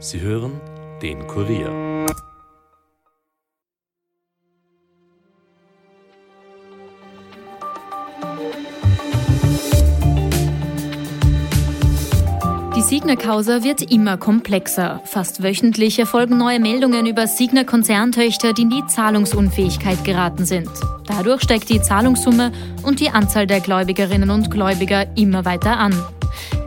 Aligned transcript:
Sie 0.00 0.20
hören 0.20 0.60
den 1.02 1.26
Kurier. 1.26 2.06
Die 12.76 12.82
Signa-Causa 12.82 13.64
wird 13.64 13.90
immer 13.90 14.16
komplexer. 14.18 15.02
Fast 15.04 15.42
wöchentlich 15.42 15.98
erfolgen 15.98 16.38
neue 16.38 16.60
Meldungen 16.60 17.06
über 17.06 17.26
Signa-Konzerntöchter, 17.26 18.52
die 18.52 18.62
in 18.62 18.70
die 18.70 18.86
Zahlungsunfähigkeit 18.86 20.04
geraten 20.04 20.46
sind. 20.46 20.70
Dadurch 21.08 21.42
steigt 21.42 21.70
die 21.70 21.82
Zahlungssumme 21.82 22.52
und 22.84 23.00
die 23.00 23.10
Anzahl 23.10 23.48
der 23.48 23.58
Gläubigerinnen 23.58 24.30
und 24.30 24.48
Gläubiger 24.48 25.06
immer 25.16 25.44
weiter 25.44 25.76
an. 25.76 25.92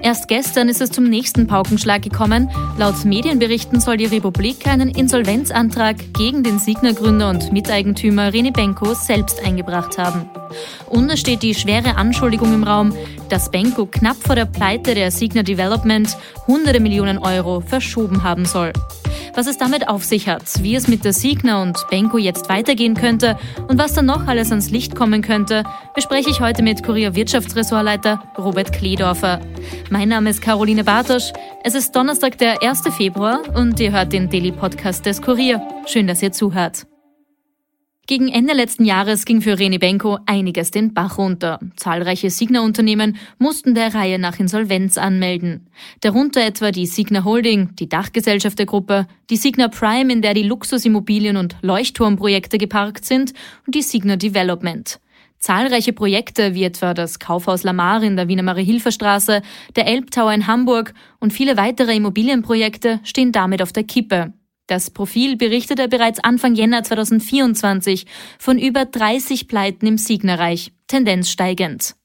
Erst 0.04 0.28
gestern 0.28 0.68
ist 0.68 0.82
es 0.82 0.90
zum 0.90 1.04
nächsten 1.04 1.46
Paukenschlag 1.46 2.02
gekommen. 2.02 2.50
Laut 2.78 3.06
Medienberichten 3.06 3.80
soll 3.80 3.98
die 3.98 4.06
Republik 4.06 4.66
einen 4.66 4.90
Insolvenzantrag 4.90 5.96
gegen 6.14 6.44
den 6.44 6.58
Signer-Gründer 6.58 7.30
und 7.30 7.54
Miteigentümer 7.54 8.30
René 8.30 8.52
Benko 8.52 8.96
selbst 8.96 9.44
eingebracht 9.46 10.00
haben. 10.00 10.28
Und 10.90 11.10
es 11.12 11.20
steht 11.20 11.44
die 11.44 11.54
schwere 11.54 11.98
Anschuldigung 11.98 12.54
im 12.54 12.64
Raum, 12.64 12.94
dass 13.30 13.52
Benko 13.52 13.86
knapp 13.86 14.18
vor 14.18 14.36
der 14.36 14.46
Pleite 14.46 14.96
der 14.96 15.12
Signer 15.12 15.44
Development 15.44 16.18
hunderte 16.48 16.80
Millionen 16.80 17.20
Euro 17.20 17.62
verschoben 17.62 18.24
haben 18.24 18.46
soll 18.46 18.74
was 19.34 19.48
es 19.48 19.58
damit 19.58 19.88
auf 19.88 20.04
sich 20.04 20.28
hat, 20.28 20.44
wie 20.62 20.76
es 20.76 20.88
mit 20.88 21.06
der 21.06 21.14
Signa 21.14 21.62
und 21.62 21.78
Benko 21.90 22.18
jetzt 22.18 22.50
weitergehen 22.50 22.96
könnte 22.96 23.38
und 23.68 23.78
was 23.78 23.94
dann 23.94 24.06
noch 24.06 24.28
alles 24.28 24.50
ans 24.50 24.70
Licht 24.72 24.96
kommen 24.96 25.22
könnte, 25.22 25.64
bespreche 25.96 26.30
ich 26.30 26.42
heute 26.42 26.64
mit 26.64 26.84
Kurier 26.84 27.16
Wirtschaftsressortleiter 27.16 28.24
Robert 28.38 28.74
Kledorfer. 28.74 29.42
Mein 29.90 30.10
Name 30.10 30.30
ist 30.30 30.42
Caroline 30.42 30.84
Bartosch. 30.84 31.32
Es 31.64 31.76
ist 31.76 31.96
Donnerstag, 31.96 32.38
der 32.38 32.62
1. 32.62 32.82
Februar 32.96 33.42
und 33.56 33.80
ihr 33.80 33.92
hört 33.92 34.14
den 34.14 34.30
Daily 34.30 34.52
Podcast 34.52 35.06
des 35.06 35.22
Kurier. 35.22 35.62
Schön, 35.86 36.08
dass 36.08 36.22
ihr 36.22 36.32
zuhört. 36.32 36.91
Gegen 38.08 38.28
Ende 38.28 38.54
letzten 38.54 38.84
Jahres 38.84 39.26
ging 39.26 39.42
für 39.42 39.58
Reni 39.58 39.78
Benko 39.78 40.18
einiges 40.26 40.72
den 40.72 40.94
Bach 40.94 41.18
runter. 41.18 41.60
Zahlreiche 41.78 42.30
Signa-Unternehmen 42.30 43.16
mussten 43.38 43.74
der 43.74 43.94
Reihe 43.94 44.20
nach 44.20 44.40
Insolvenz 44.40 44.98
anmelden. 44.98 45.70
Darunter 46.02 46.44
etwa 46.44 46.72
die 46.72 46.88
Signa 46.88 47.24
Holding, 47.24 47.76
die 47.76 47.88
Dachgesellschaft 47.88 48.60
der 48.60 48.66
Gruppe, 48.66 49.08
die 49.30 49.38
Signa 49.38 49.70
Prime, 49.70 50.12
in 50.12 50.22
der 50.22 50.34
die 50.34 50.44
Luxusimmobilien 50.44 51.38
und 51.38 51.56
Leuchtturmprojekte 51.62 52.58
geparkt 52.58 53.06
sind, 53.06 53.34
und 53.66 53.76
die 53.76 53.82
Signa 53.82 54.18
Development. 54.18 55.00
Zahlreiche 55.40 55.94
Projekte 55.94 56.54
wie 56.54 56.66
etwa 56.66 56.94
das 56.94 57.18
Kaufhaus 57.18 57.64
Lamar 57.64 58.04
in 58.04 58.16
der 58.16 58.28
Wiener 58.28 58.44
Marie-Hilfer-Straße, 58.44 59.42
der 59.76 59.88
Elbtower 59.88 60.34
in 60.34 60.48
Hamburg 60.48 60.94
und 61.20 61.34
viele 61.34 61.56
weitere 61.56 61.96
Immobilienprojekte 61.96 63.00
stehen 63.04 63.32
damit 63.32 63.62
auf 63.62 63.72
der 63.72 63.84
Kippe. 63.84 64.34
Das 64.72 64.90
Profil 64.90 65.36
berichtete 65.36 65.90
bereits 65.90 66.24
Anfang 66.24 66.56
Jänner 66.56 66.82
2024 66.82 68.06
von 68.40 68.58
über 68.58 68.86
30 68.86 69.50
Pleiten 69.50 69.86
im 69.86 69.98
Signerreich, 69.98 70.72
Tendenz 70.88 71.30
steigend. 71.30 71.98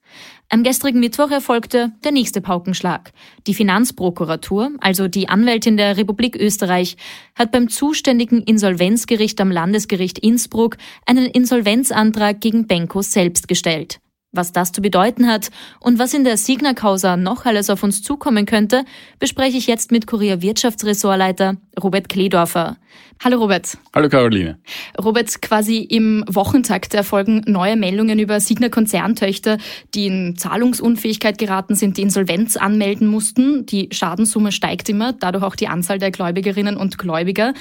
Am 0.48 0.64
gestrigen 0.64 0.98
Mittwoch 0.98 1.30
erfolgte 1.30 1.92
der 2.02 2.10
nächste 2.10 2.40
Paukenschlag. 2.40 3.12
Die 3.46 3.54
Finanzprokuratur, 3.54 4.72
also 4.80 5.06
die 5.06 5.28
Anwältin 5.28 5.76
der 5.76 5.96
Republik 5.96 6.34
Österreich, 6.34 6.96
hat 7.36 7.52
beim 7.52 7.68
zuständigen 7.68 8.42
Insolvenzgericht 8.42 9.40
am 9.40 9.52
Landesgericht 9.52 10.18
Innsbruck 10.18 10.76
einen 11.06 11.26
Insolvenzantrag 11.26 12.40
gegen 12.40 12.66
Benko 12.66 13.00
selbst 13.00 13.46
gestellt. 13.46 14.00
Was 14.36 14.52
das 14.52 14.70
zu 14.70 14.82
bedeuten 14.82 15.26
hat 15.26 15.50
und 15.80 15.98
was 15.98 16.14
in 16.14 16.24
der 16.24 16.36
Signa-Causa 16.36 17.16
noch 17.16 17.46
alles 17.46 17.70
auf 17.70 17.82
uns 17.82 18.02
zukommen 18.02 18.44
könnte, 18.44 18.84
bespreche 19.18 19.56
ich 19.56 19.66
jetzt 19.66 19.90
mit 19.90 20.06
Kurier 20.06 20.42
Wirtschaftsressortleiter 20.42 21.56
Robert 21.82 22.08
Kledorfer. 22.08 22.76
Hallo 23.24 23.38
Robert. 23.38 23.78
Hallo 23.94 24.08
Caroline. 24.10 24.58
Robert, 25.02 25.40
quasi 25.40 25.78
im 25.78 26.22
Wochentakt 26.28 26.92
erfolgen 26.92 27.42
neue 27.46 27.74
Meldungen 27.76 28.18
über 28.18 28.40
Signa-Konzerntöchter, 28.40 29.56
die 29.94 30.06
in 30.06 30.36
Zahlungsunfähigkeit 30.36 31.38
geraten 31.38 31.74
sind, 31.74 31.96
die 31.96 32.02
Insolvenz 32.02 32.56
anmelden 32.56 33.08
mussten. 33.08 33.64
Die 33.64 33.88
Schadenssumme 33.90 34.52
steigt 34.52 34.88
immer, 34.90 35.14
dadurch 35.14 35.44
auch 35.44 35.56
die 35.56 35.68
Anzahl 35.68 35.98
der 35.98 36.10
Gläubigerinnen 36.10 36.76
und 36.76 36.98
Gläubiger. 36.98 37.54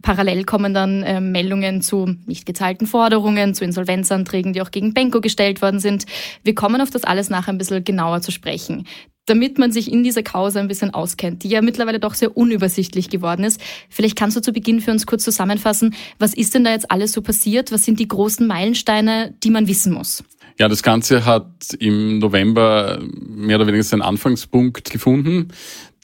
Parallel 0.00 0.44
kommen 0.44 0.74
dann 0.74 1.02
äh, 1.02 1.20
Meldungen 1.20 1.82
zu 1.82 2.14
nicht 2.26 2.46
gezahlten 2.46 2.86
Forderungen, 2.86 3.54
zu 3.54 3.64
Insolvenzanträgen, 3.64 4.52
die 4.52 4.62
auch 4.62 4.70
gegen 4.70 4.94
Benko 4.94 5.20
gestellt 5.20 5.60
worden 5.60 5.80
sind. 5.80 6.06
Wir 6.44 6.54
kommen 6.54 6.80
auf 6.80 6.90
das 6.90 7.02
alles 7.04 7.30
nachher 7.30 7.52
ein 7.52 7.58
bisschen 7.58 7.84
genauer 7.84 8.20
zu 8.20 8.30
sprechen 8.30 8.86
damit 9.26 9.58
man 9.58 9.72
sich 9.72 9.92
in 9.92 10.02
dieser 10.02 10.22
Causa 10.22 10.60
ein 10.60 10.68
bisschen 10.68 10.92
auskennt, 10.92 11.44
die 11.44 11.48
ja 11.48 11.62
mittlerweile 11.62 12.00
doch 12.00 12.14
sehr 12.14 12.36
unübersichtlich 12.36 13.10
geworden 13.10 13.44
ist. 13.44 13.60
Vielleicht 13.88 14.16
kannst 14.16 14.36
du 14.36 14.40
zu 14.40 14.52
Beginn 14.52 14.80
für 14.80 14.90
uns 14.90 15.06
kurz 15.06 15.24
zusammenfassen, 15.24 15.94
was 16.18 16.34
ist 16.34 16.54
denn 16.54 16.64
da 16.64 16.72
jetzt 16.72 16.90
alles 16.90 17.12
so 17.12 17.22
passiert? 17.22 17.72
Was 17.72 17.84
sind 17.84 18.00
die 18.00 18.08
großen 18.08 18.46
Meilensteine, 18.46 19.34
die 19.42 19.50
man 19.50 19.68
wissen 19.68 19.92
muss? 19.92 20.24
Ja, 20.58 20.68
das 20.68 20.82
Ganze 20.82 21.24
hat 21.24 21.74
im 21.78 22.18
November 22.18 23.00
mehr 23.18 23.56
oder 23.56 23.66
weniger 23.66 23.82
seinen 23.82 24.02
Anfangspunkt 24.02 24.90
gefunden. 24.90 25.48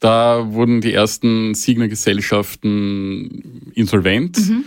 Da 0.01 0.53
wurden 0.53 0.81
die 0.81 0.93
ersten 0.93 1.55
Signer-Gesellschaften 1.55 3.71
insolvent. 3.75 4.39
Mhm. 4.39 4.65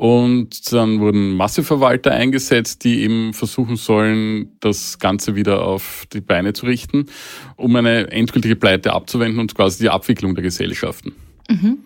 Und 0.00 0.72
dann 0.72 0.98
wurden 1.00 1.36
Masseverwalter 1.36 2.10
eingesetzt, 2.12 2.84
die 2.84 3.02
eben 3.02 3.34
versuchen 3.34 3.76
sollen, 3.76 4.48
das 4.60 4.98
Ganze 4.98 5.34
wieder 5.36 5.62
auf 5.62 6.06
die 6.14 6.22
Beine 6.22 6.54
zu 6.54 6.64
richten, 6.64 7.04
um 7.56 7.76
eine 7.76 8.10
endgültige 8.10 8.56
Pleite 8.56 8.94
abzuwenden 8.94 9.38
und 9.40 9.54
quasi 9.54 9.82
die 9.82 9.90
Abwicklung 9.90 10.34
der 10.34 10.42
Gesellschaften. 10.42 11.12
Mhm. 11.50 11.80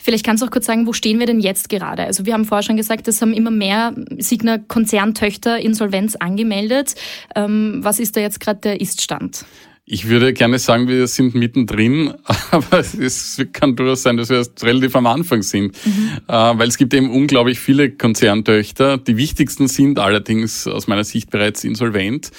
Vielleicht 0.00 0.26
kannst 0.26 0.42
du 0.42 0.48
auch 0.48 0.50
kurz 0.50 0.66
sagen, 0.66 0.88
wo 0.88 0.92
stehen 0.92 1.20
wir 1.20 1.26
denn 1.26 1.38
jetzt 1.38 1.68
gerade? 1.68 2.02
Also 2.02 2.26
wir 2.26 2.32
haben 2.32 2.44
vorher 2.44 2.64
schon 2.64 2.76
gesagt, 2.76 3.06
es 3.06 3.22
haben 3.22 3.32
immer 3.32 3.52
mehr 3.52 3.94
Signer-Konzerntöchter 4.18 5.60
Insolvenz 5.60 6.16
angemeldet. 6.16 6.96
Ähm, 7.36 7.78
was 7.82 8.00
ist 8.00 8.16
da 8.16 8.20
jetzt 8.20 8.40
gerade 8.40 8.58
der 8.62 8.80
Iststand? 8.80 9.44
Ich 9.92 10.08
würde 10.08 10.32
gerne 10.32 10.60
sagen, 10.60 10.86
wir 10.86 11.08
sind 11.08 11.34
mittendrin, 11.34 12.14
aber 12.52 12.78
es 12.78 13.44
kann 13.52 13.74
durchaus 13.74 14.04
sein, 14.04 14.16
dass 14.16 14.28
wir 14.28 14.36
erst 14.36 14.62
relativ 14.62 14.94
am 14.94 15.06
Anfang 15.06 15.42
sind, 15.42 15.76
mhm. 15.84 16.10
Äh, 16.28 16.32
weil 16.32 16.68
es 16.68 16.78
gibt 16.78 16.94
eben 16.94 17.10
unglaublich 17.10 17.58
viele 17.58 17.90
Konzerntöchter. 17.90 18.98
Die 18.98 19.16
wichtigsten 19.16 19.66
sind 19.66 19.98
allerdings 19.98 20.68
aus 20.68 20.86
meiner 20.86 21.02
Sicht 21.02 21.30
bereits 21.30 21.64
insolvent. 21.64 22.30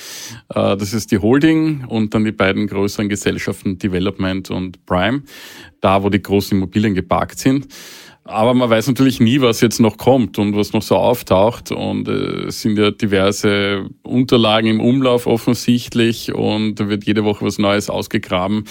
Äh, 0.48 0.78
das 0.78 0.94
ist 0.94 1.12
die 1.12 1.18
Holding 1.18 1.84
und 1.84 2.14
dann 2.14 2.24
die 2.24 2.32
beiden 2.32 2.68
größeren 2.68 3.10
Gesellschaften 3.10 3.78
Development 3.78 4.50
und 4.50 4.86
Prime, 4.86 5.24
da 5.82 6.04
wo 6.04 6.10
die 6.10 6.22
großen 6.22 6.58
Immobilien 6.58 6.96
geparkt 6.96 7.38
sind. 7.38 7.68
Aber 8.24 8.54
man 8.54 8.70
weiß 8.70 8.88
natürlich 8.88 9.20
nie, 9.20 9.42
was 9.42 9.62
jetzt 9.62 9.80
noch 9.80 9.98
kommt 9.98 10.38
und 10.38 10.56
was 10.56 10.74
noch 10.74 10.84
so 10.84 10.96
auftaucht. 10.96 11.72
Und 11.72 12.08
äh, 12.08 12.46
es 12.48 12.62
sind 12.62 12.78
ja 12.78 12.92
diverse 12.92 13.90
Unterlagen 14.04 14.68
im 14.68 14.80
Umlauf 14.80 15.26
offensichtlich 15.26 16.34
und 16.34 16.76
da 16.76 16.88
wird 16.88 17.06
jede 17.06 17.24
Woche 17.24 17.46
was 17.46 17.58
Neues 17.58 17.90
ausgegraben. 17.90 18.66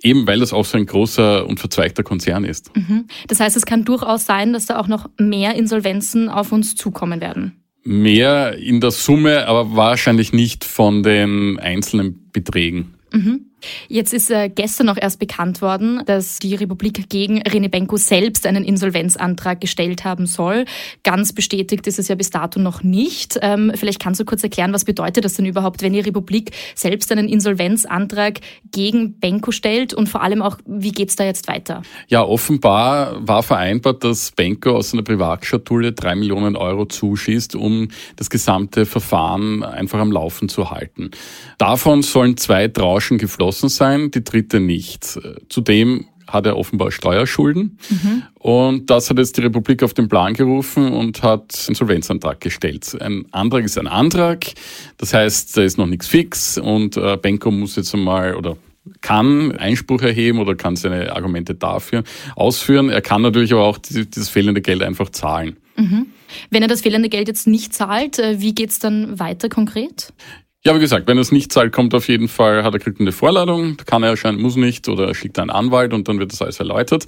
Eben 0.00 0.26
weil 0.26 0.38
das 0.38 0.52
auch 0.52 0.64
so 0.64 0.78
ein 0.78 0.86
großer 0.86 1.46
und 1.46 1.58
verzweigter 1.58 2.04
Konzern 2.04 2.44
ist. 2.44 2.74
Mhm. 2.76 3.06
Das 3.26 3.40
heißt, 3.40 3.56
es 3.56 3.66
kann 3.66 3.84
durchaus 3.84 4.26
sein, 4.26 4.52
dass 4.52 4.66
da 4.66 4.78
auch 4.78 4.88
noch 4.88 5.10
mehr 5.18 5.56
Insolvenzen 5.56 6.28
auf 6.28 6.52
uns 6.52 6.76
zukommen 6.76 7.20
werden. 7.20 7.64
Mehr 7.82 8.56
in 8.56 8.80
der 8.80 8.92
Summe, 8.92 9.46
aber 9.46 9.74
wahrscheinlich 9.76 10.32
nicht 10.32 10.64
von 10.64 11.02
den 11.02 11.58
einzelnen 11.58 12.30
Beträgen. 12.32 12.94
Mhm. 13.12 13.46
Jetzt 13.88 14.12
ist 14.12 14.30
äh, 14.30 14.48
gestern 14.48 14.86
noch 14.86 14.96
erst 14.96 15.18
bekannt 15.18 15.62
worden, 15.62 16.02
dass 16.06 16.38
die 16.38 16.54
Republik 16.54 17.08
gegen 17.08 17.42
René 17.42 17.68
Benko 17.68 17.96
selbst 17.96 18.46
einen 18.46 18.64
Insolvenzantrag 18.64 19.60
gestellt 19.60 20.04
haben 20.04 20.26
soll. 20.26 20.64
Ganz 21.02 21.32
bestätigt 21.32 21.86
ist 21.86 21.98
es 21.98 22.08
ja 22.08 22.14
bis 22.14 22.30
dato 22.30 22.60
noch 22.60 22.82
nicht. 22.82 23.38
Ähm, 23.42 23.72
vielleicht 23.74 24.00
kannst 24.00 24.20
du 24.20 24.24
kurz 24.24 24.42
erklären, 24.42 24.72
was 24.72 24.84
bedeutet 24.84 25.24
das 25.24 25.34
denn 25.34 25.46
überhaupt, 25.46 25.82
wenn 25.82 25.92
die 25.92 26.00
Republik 26.00 26.52
selbst 26.74 27.10
einen 27.12 27.28
Insolvenzantrag 27.28 28.40
gegen 28.72 29.18
Benko 29.18 29.50
stellt 29.50 29.94
und 29.94 30.08
vor 30.08 30.22
allem 30.22 30.42
auch, 30.42 30.58
wie 30.66 30.92
geht's 30.92 31.16
da 31.16 31.24
jetzt 31.24 31.48
weiter? 31.48 31.82
Ja, 32.08 32.22
offenbar 32.22 33.26
war 33.26 33.42
vereinbart, 33.42 34.04
dass 34.04 34.32
Benko 34.32 34.76
aus 34.76 34.92
einer 34.92 35.02
Privatschatulle 35.02 35.92
drei 35.92 36.14
Millionen 36.14 36.56
Euro 36.56 36.86
zuschießt, 36.86 37.54
um 37.56 37.88
das 38.16 38.30
gesamte 38.30 38.86
Verfahren 38.86 39.62
einfach 39.62 39.98
am 39.98 40.12
Laufen 40.12 40.48
zu 40.48 40.70
halten. 40.70 41.10
Davon 41.58 42.02
sollen 42.02 42.36
zwei 42.36 42.68
Tranchen 42.68 43.18
geflossen 43.18 43.53
geschlossen 43.54 43.68
sein, 43.68 44.10
die 44.10 44.24
dritte 44.24 44.60
nicht. 44.60 45.18
Zudem 45.48 46.06
hat 46.26 46.46
er 46.46 46.56
offenbar 46.56 46.90
Steuerschulden. 46.90 47.78
Mhm. 47.90 48.22
Und 48.34 48.90
das 48.90 49.10
hat 49.10 49.18
jetzt 49.18 49.36
die 49.36 49.42
Republik 49.42 49.82
auf 49.82 49.94
den 49.94 50.08
Plan 50.08 50.34
gerufen 50.34 50.92
und 50.92 51.22
hat 51.22 51.68
Insolvenzantrag 51.68 52.40
gestellt. 52.40 52.96
Ein 53.00 53.26
Antrag 53.30 53.64
ist 53.64 53.78
ein 53.78 53.86
Antrag. 53.86 54.46
Das 54.96 55.12
heißt, 55.12 55.56
da 55.56 55.62
ist 55.62 55.78
noch 55.78 55.86
nichts 55.86 56.06
fix 56.06 56.58
und 56.58 56.96
äh, 56.96 57.16
Benko 57.20 57.50
muss 57.50 57.76
jetzt 57.76 57.94
einmal 57.94 58.34
oder 58.34 58.56
kann 59.00 59.52
Einspruch 59.52 60.02
erheben 60.02 60.38
oder 60.38 60.54
kann 60.56 60.76
seine 60.76 61.14
Argumente 61.14 61.54
dafür 61.54 62.04
ausführen. 62.36 62.90
Er 62.90 63.00
kann 63.00 63.22
natürlich 63.22 63.52
aber 63.52 63.64
auch 63.64 63.78
dieses 63.78 64.28
fehlende 64.28 64.60
Geld 64.60 64.82
einfach 64.82 65.10
zahlen. 65.10 65.56
Mhm. 65.76 66.06
Wenn 66.50 66.62
er 66.62 66.68
das 66.68 66.80
fehlende 66.80 67.08
Geld 67.08 67.28
jetzt 67.28 67.46
nicht 67.46 67.74
zahlt, 67.74 68.18
äh, 68.18 68.40
wie 68.40 68.54
geht's 68.54 68.78
dann 68.78 69.18
weiter 69.18 69.48
konkret? 69.48 70.12
Ja, 70.66 70.74
wie 70.74 70.80
gesagt, 70.80 71.06
wenn 71.08 71.18
es 71.18 71.30
nicht 71.30 71.52
zahlt, 71.52 71.72
kommt 71.72 71.94
auf 71.94 72.08
jeden 72.08 72.26
Fall, 72.26 72.64
hat 72.64 72.72
er 72.72 72.80
kriegt 72.80 72.98
eine 72.98 73.12
Vorladung, 73.12 73.76
kann 73.84 74.02
er 74.02 74.08
erscheinen, 74.08 74.40
muss 74.40 74.56
nicht, 74.56 74.88
oder 74.88 75.08
er 75.08 75.14
schickt 75.14 75.38
einen 75.38 75.50
Anwalt 75.50 75.92
und 75.92 76.08
dann 76.08 76.18
wird 76.18 76.32
das 76.32 76.40
alles 76.40 76.58
erläutert. 76.58 77.04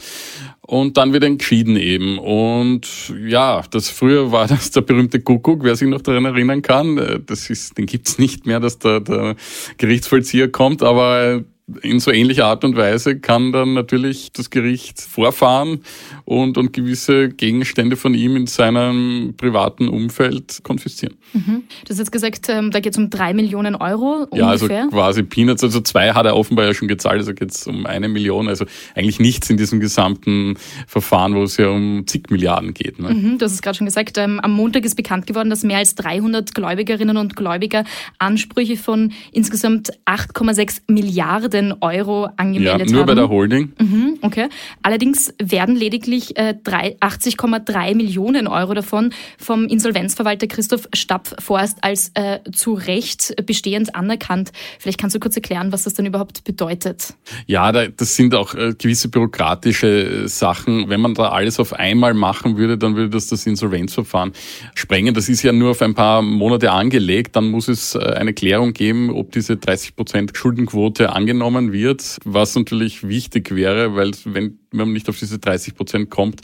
Und 0.60 0.98
dann 0.98 1.14
wird 1.14 1.24
entschieden 1.24 1.76
eben. 1.76 2.18
Und 2.18 3.14
ja, 3.26 3.62
das 3.70 3.88
früher 3.88 4.30
war 4.30 4.46
das 4.46 4.72
der 4.72 4.82
berühmte 4.82 5.20
Kuckuck, 5.20 5.64
wer 5.64 5.74
sich 5.74 5.88
noch 5.88 6.02
daran 6.02 6.26
erinnern 6.26 6.60
kann. 6.60 7.22
Das 7.24 7.48
ist, 7.48 7.78
den 7.78 7.86
gibt's 7.86 8.18
nicht 8.18 8.44
mehr, 8.44 8.60
dass 8.60 8.78
der, 8.78 9.00
der 9.00 9.36
Gerichtsvollzieher 9.78 10.52
kommt, 10.52 10.82
aber 10.82 11.42
in 11.82 11.98
so 11.98 12.12
ähnlicher 12.12 12.46
Art 12.46 12.64
und 12.64 12.76
Weise 12.76 13.18
kann 13.18 13.50
dann 13.50 13.74
natürlich 13.74 14.30
das 14.32 14.50
Gericht 14.50 15.00
vorfahren 15.00 15.80
und, 16.24 16.58
und 16.58 16.72
gewisse 16.72 17.28
Gegenstände 17.28 17.96
von 17.96 18.14
ihm 18.14 18.36
in 18.36 18.46
seinem 18.46 19.34
privaten 19.36 19.88
Umfeld 19.88 20.60
konfiszieren. 20.62 21.16
Mhm. 21.32 21.64
Du 21.84 21.90
hast 21.90 21.98
jetzt 21.98 22.12
gesagt, 22.12 22.48
ähm, 22.48 22.70
da 22.70 22.78
geht 22.78 22.92
es 22.92 22.98
um 22.98 23.10
drei 23.10 23.34
Millionen 23.34 23.74
Euro 23.74 24.28
ungefähr. 24.30 24.38
Ja, 24.38 24.48
also 24.48 24.68
quasi 24.68 25.24
Peanuts. 25.24 25.64
Also 25.64 25.80
zwei 25.80 26.12
hat 26.12 26.24
er 26.24 26.36
offenbar 26.36 26.66
ja 26.66 26.74
schon 26.74 26.86
gezahlt, 26.86 27.18
also 27.18 27.34
geht 27.34 27.50
es 27.50 27.66
um 27.66 27.84
eine 27.84 28.08
Million. 28.08 28.46
Also 28.46 28.64
eigentlich 28.94 29.18
nichts 29.18 29.50
in 29.50 29.56
diesem 29.56 29.80
gesamten 29.80 30.56
Verfahren, 30.86 31.34
wo 31.34 31.42
es 31.42 31.56
ja 31.56 31.68
um 31.68 32.06
zig 32.06 32.30
Milliarden 32.30 32.74
geht. 32.74 33.00
Ne? 33.00 33.12
Mhm, 33.12 33.38
du 33.38 33.44
hast 33.44 33.54
es 33.54 33.62
gerade 33.62 33.76
schon 33.76 33.86
gesagt. 33.86 34.18
Ähm, 34.18 34.38
am 34.38 34.52
Montag 34.52 34.84
ist 34.84 34.94
bekannt 34.94 35.26
geworden, 35.26 35.50
dass 35.50 35.64
mehr 35.64 35.78
als 35.78 35.96
300 35.96 36.54
Gläubigerinnen 36.54 37.16
und 37.16 37.34
Gläubiger 37.34 37.84
Ansprüche 38.20 38.76
von 38.76 39.12
insgesamt 39.32 39.90
8,6 40.06 40.82
Milliarden 40.86 41.55
Milliarden 41.56 41.74
Euro 41.80 42.28
angemeldet 42.36 42.88
ja, 42.88 42.92
nur 42.92 43.00
haben. 43.02 43.06
bei 43.06 43.14
der 43.14 43.28
Holding. 43.28 43.72
Mhm, 43.78 44.18
okay. 44.22 44.48
Allerdings 44.82 45.32
werden 45.42 45.76
lediglich 45.76 46.36
äh, 46.36 46.54
80,3 46.64 47.94
Millionen 47.94 48.46
Euro 48.46 48.74
davon 48.74 49.12
vom 49.38 49.66
Insolvenzverwalter 49.66 50.46
Christoph 50.46 50.88
Stapf-Forst 50.94 51.78
als 51.82 52.10
äh, 52.14 52.40
zu 52.52 52.74
Recht 52.74 53.34
bestehend 53.46 53.94
anerkannt. 53.94 54.52
Vielleicht 54.78 54.98
kannst 54.98 55.16
du 55.16 55.20
kurz 55.20 55.36
erklären, 55.36 55.72
was 55.72 55.84
das 55.84 55.94
dann 55.94 56.06
überhaupt 56.06 56.44
bedeutet. 56.44 57.14
Ja, 57.46 57.72
das 57.72 58.16
sind 58.16 58.34
auch 58.34 58.54
äh, 58.54 58.74
gewisse 58.76 59.08
bürokratische 59.08 60.24
äh, 60.24 60.28
Sachen. 60.28 60.88
Wenn 60.88 61.00
man 61.00 61.14
da 61.14 61.30
alles 61.30 61.58
auf 61.58 61.72
einmal 61.72 62.14
machen 62.14 62.56
würde, 62.56 62.78
dann 62.78 62.96
würde 62.96 63.10
das 63.10 63.28
das 63.28 63.46
Insolvenzverfahren 63.46 64.32
sprengen. 64.74 65.14
Das 65.14 65.28
ist 65.28 65.42
ja 65.42 65.52
nur 65.52 65.70
auf 65.70 65.82
ein 65.82 65.94
paar 65.94 66.22
Monate 66.22 66.70
angelegt. 66.72 67.36
Dann 67.36 67.50
muss 67.50 67.68
es 67.68 67.94
äh, 67.94 67.98
eine 67.98 68.34
Klärung 68.34 68.72
geben, 68.72 69.10
ob 69.10 69.32
diese 69.32 69.56
30 69.56 69.96
Prozent 69.96 70.36
Schuldenquote 70.36 71.12
angenommen 71.12 71.45
angenommen 71.46 71.72
wird, 71.72 72.18
was 72.24 72.54
natürlich 72.54 73.06
wichtig 73.08 73.54
wäre, 73.54 73.94
weil 73.94 74.12
wenn 74.24 74.58
man 74.72 74.92
nicht 74.92 75.08
auf 75.08 75.18
diese 75.18 75.38
30 75.38 75.74
Prozent 75.74 76.10
kommt, 76.10 76.42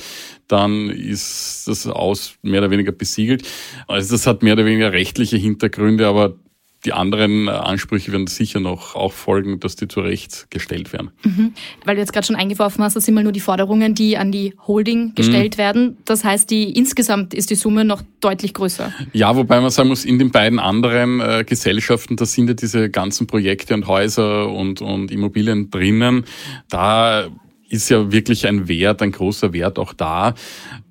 dann 0.49 0.91
ist 0.91 1.65
das 1.67 1.87
aus 1.87 2.35
mehr 2.43 2.61
oder 2.61 2.71
weniger 2.71 2.93
besiegelt. 2.93 3.49
Also 3.89 4.15
das 4.15 4.27
hat 4.27 4.43
mehr 4.43 4.55
oder 4.55 4.65
weniger 4.65 4.93
rechtliche 4.93 5.37
Hintergründe, 5.37 6.07
aber 6.07 6.37
die 6.85 6.93
anderen 6.93 7.49
Ansprüche 7.49 8.11
werden 8.11 8.27
sicher 8.27 8.59
noch 8.59 8.97
auch 8.97 9.13
folgen, 9.13 9.61
dass 9.61 9.77
die 9.77 9.87
zurechtgestellt 9.87 10.93
werden. 10.93 11.11
Mhm. 11.23 11.53
Weil 11.85 11.95
du 11.95 12.01
jetzt 12.01 12.13
gerade 12.13 12.27
schon 12.27 12.35
eingeworfen 12.35 12.83
hast, 12.83 12.97
das 12.97 13.05
sind 13.05 13.15
mal 13.15 13.23
nur 13.23 13.33
die 13.33 13.41
Forderungen, 13.41 13.95
die 13.95 14.17
an 14.17 14.33
die 14.33 14.55
Holding 14.67 15.15
gestellt 15.15 15.57
mhm. 15.57 15.59
werden. 15.59 15.97
Das 16.05 16.25
heißt, 16.25 16.51
die 16.51 16.73
insgesamt 16.73 17.35
ist 17.35 17.51
die 17.51 17.55
Summe 17.55 17.85
noch 17.85 18.03
deutlich 18.21 18.53
größer. 18.55 18.93
Ja, 19.13 19.37
wobei 19.37 19.61
man 19.61 19.71
sagen 19.71 19.89
muss, 19.89 20.05
in 20.05 20.19
den 20.19 20.33
beiden 20.33 20.59
anderen 20.59 21.21
äh, 21.21 21.45
Gesellschaften, 21.47 22.17
da 22.17 22.27
sind 22.27 22.49
ja 22.49 22.55
diese 22.55 22.91
ganzen 22.91 23.29
Projekte 23.29 23.75
und 23.75 23.87
Häuser 23.87 24.51
und, 24.51 24.81
und 24.81 25.13
Immobilien 25.13 25.71
drinnen. 25.71 26.25
Da 26.69 27.29
ist 27.69 27.89
ja 27.91 28.11
wirklich 28.11 28.47
ein 28.47 28.67
Wert, 28.67 29.03
ein 29.03 29.13
großer 29.13 29.53
Wert 29.53 29.79
auch 29.79 29.93
da. 29.93 30.35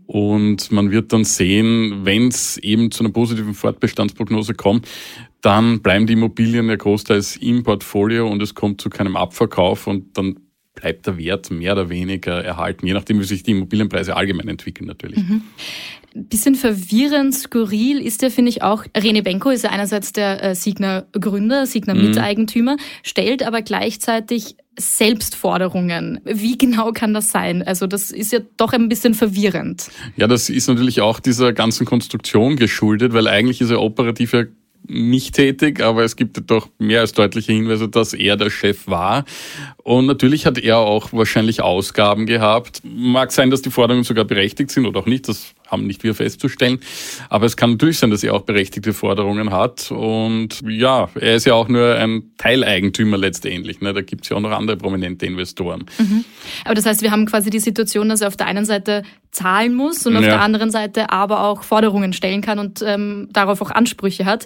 Und 0.08 0.72
man 0.72 0.92
wird 0.92 1.14
dann 1.14 1.24
sehen, 1.24 2.02
wenn 2.04 2.28
es 2.28 2.58
eben 2.58 2.92
zu 2.92 3.04
einer 3.04 3.14
positiven 3.14 3.54
Fortbestandsprognose 3.54 4.54
kommt, 4.56 4.86
dann 5.42 5.82
bleiben 5.82 6.08
die 6.08 6.14
Immobilien 6.14 6.70
ja 6.70 6.76
großteils 6.76 7.38
im 7.38 7.64
Portfolio 7.64 8.28
und 8.28 8.42
es 8.42 8.56
kommt 8.56 8.82
zu 8.82 8.90
keinem 8.90 9.16
Abverkauf 9.16 9.88
und 9.88 10.18
dann 10.18 10.38
bleibt 10.74 11.06
der 11.06 11.18
Wert 11.18 11.52
mehr 11.52 11.74
oder 11.74 11.90
weniger 11.90 12.44
erhalten, 12.44 12.88
je 12.88 12.94
nachdem, 12.94 13.20
wie 13.20 13.26
sich 13.26 13.44
die 13.44 13.52
Immobilienpreise 13.52 14.16
allgemein 14.16 14.48
entwickeln 14.48 14.88
natürlich. 14.88 15.18
Mhm. 15.18 15.42
Bisschen 16.14 16.56
verwirrend, 16.56 17.34
skurril 17.34 18.00
ist 18.00 18.22
ja, 18.22 18.30
finde 18.30 18.50
ich 18.50 18.64
auch, 18.64 18.86
Rene 18.98 19.24
Benko 19.24 19.50
ist 19.50 19.64
ja 19.64 19.70
einerseits 19.70 20.12
der 20.12 20.44
äh, 20.44 20.56
Signer 20.56 21.08
Gründer, 21.14 21.66
Signer 21.66 21.94
mhm. 21.94 22.10
Miteigentümer, 22.10 22.78
stellt 23.04 23.44
aber 23.44 23.62
gleichzeitig 23.62 24.56
Selbstforderungen. 24.78 26.20
Wie 26.26 26.58
genau 26.58 26.92
kann 26.92 27.14
das 27.14 27.32
sein? 27.32 27.62
Also 27.62 27.88
das 27.88 28.12
ist 28.12 28.32
ja 28.32 28.40
doch 28.58 28.74
ein 28.74 28.90
bisschen 28.90 29.14
verwirrend. 29.14 29.90
Ja, 30.16 30.28
das 30.28 30.50
ist 30.50 30.68
natürlich 30.68 31.02
auch 31.02 31.20
dieser 31.20 31.54
ganzen 31.54 31.86
Konstruktion 31.86 32.56
geschuldet, 32.56 33.14
weil 33.14 33.28
eigentlich 33.28 33.62
ist 33.62 33.70
er 33.70 33.82
operativ 33.82 34.34
ja 34.34 34.44
nicht 34.88 35.36
tätig, 35.36 35.82
aber 35.82 36.04
es 36.04 36.16
gibt 36.16 36.50
doch 36.50 36.68
mehr 36.78 37.02
als 37.02 37.14
deutliche 37.14 37.54
Hinweise, 37.54 37.88
dass 37.88 38.14
er 38.14 38.36
der 38.38 38.50
Chef 38.50 38.88
war. 38.88 39.26
Und 39.84 40.06
natürlich 40.06 40.46
hat 40.46 40.58
er 40.58 40.78
auch 40.78 41.14
wahrscheinlich 41.14 41.62
Ausgaben 41.62 42.26
gehabt. 42.26 42.82
Mag 42.84 43.32
sein, 43.32 43.50
dass 43.50 43.62
die 43.62 43.72
Forderungen 43.72 44.04
sogar 44.04 44.26
berechtigt 44.26 44.72
sind 44.72 44.86
oder 44.86 45.02
auch 45.02 45.06
nicht. 45.06 45.28
Das 45.28 45.54
haben 45.72 45.88
nicht 45.88 46.04
wir 46.04 46.14
festzustellen. 46.14 46.80
Aber 47.30 47.46
es 47.46 47.56
kann 47.56 47.72
natürlich 47.72 47.98
sein, 47.98 48.12
dass 48.12 48.24
er 48.24 48.34
auch 48.34 48.42
berechtigte 48.42 48.94
Forderungen 48.94 49.52
hat. 49.52 49.90
Und 49.92 50.60
ja, 50.68 51.10
er 51.16 51.36
ist 51.36 51.46
ja 51.46 51.54
auch 51.54 51.70
nur 51.70 51.96
ein 51.96 52.34
Teileigentümer 52.38 53.18
letztendlich. 53.18 53.82
Ne? 53.82 53.94
Da 53.94 54.02
gibt 54.02 54.24
es 54.24 54.30
ja 54.30 54.38
auch 54.38 54.42
noch 54.42 54.52
andere 54.52 54.78
prominente 54.78 55.26
Investoren. 55.26 55.86
Mhm. 55.98 56.26
Aber 56.66 56.76
das 56.76 56.86
heißt, 56.86 57.02
wir 57.02 57.12
haben 57.12 57.26
quasi 57.26 57.50
die 57.50 57.60
Situation, 57.60 58.10
dass 58.10 58.22
er 58.22 58.28
auf 58.28 58.38
der 58.38 58.48
einen 58.48 58.66
Seite 58.66 59.04
zahlen 59.32 59.74
muss 59.74 60.06
und 60.06 60.18
auf 60.18 60.24
ja. 60.24 60.32
der 60.32 60.42
anderen 60.42 60.72
Seite 60.72 61.10
aber 61.10 61.46
auch 61.46 61.64
Forderungen 61.64 62.12
stellen 62.12 62.42
kann 62.42 62.60
und 62.60 62.84
ähm, 62.86 63.30
darauf 63.32 63.62
auch 63.62 63.72
Ansprüche 63.72 64.26
hat. 64.26 64.46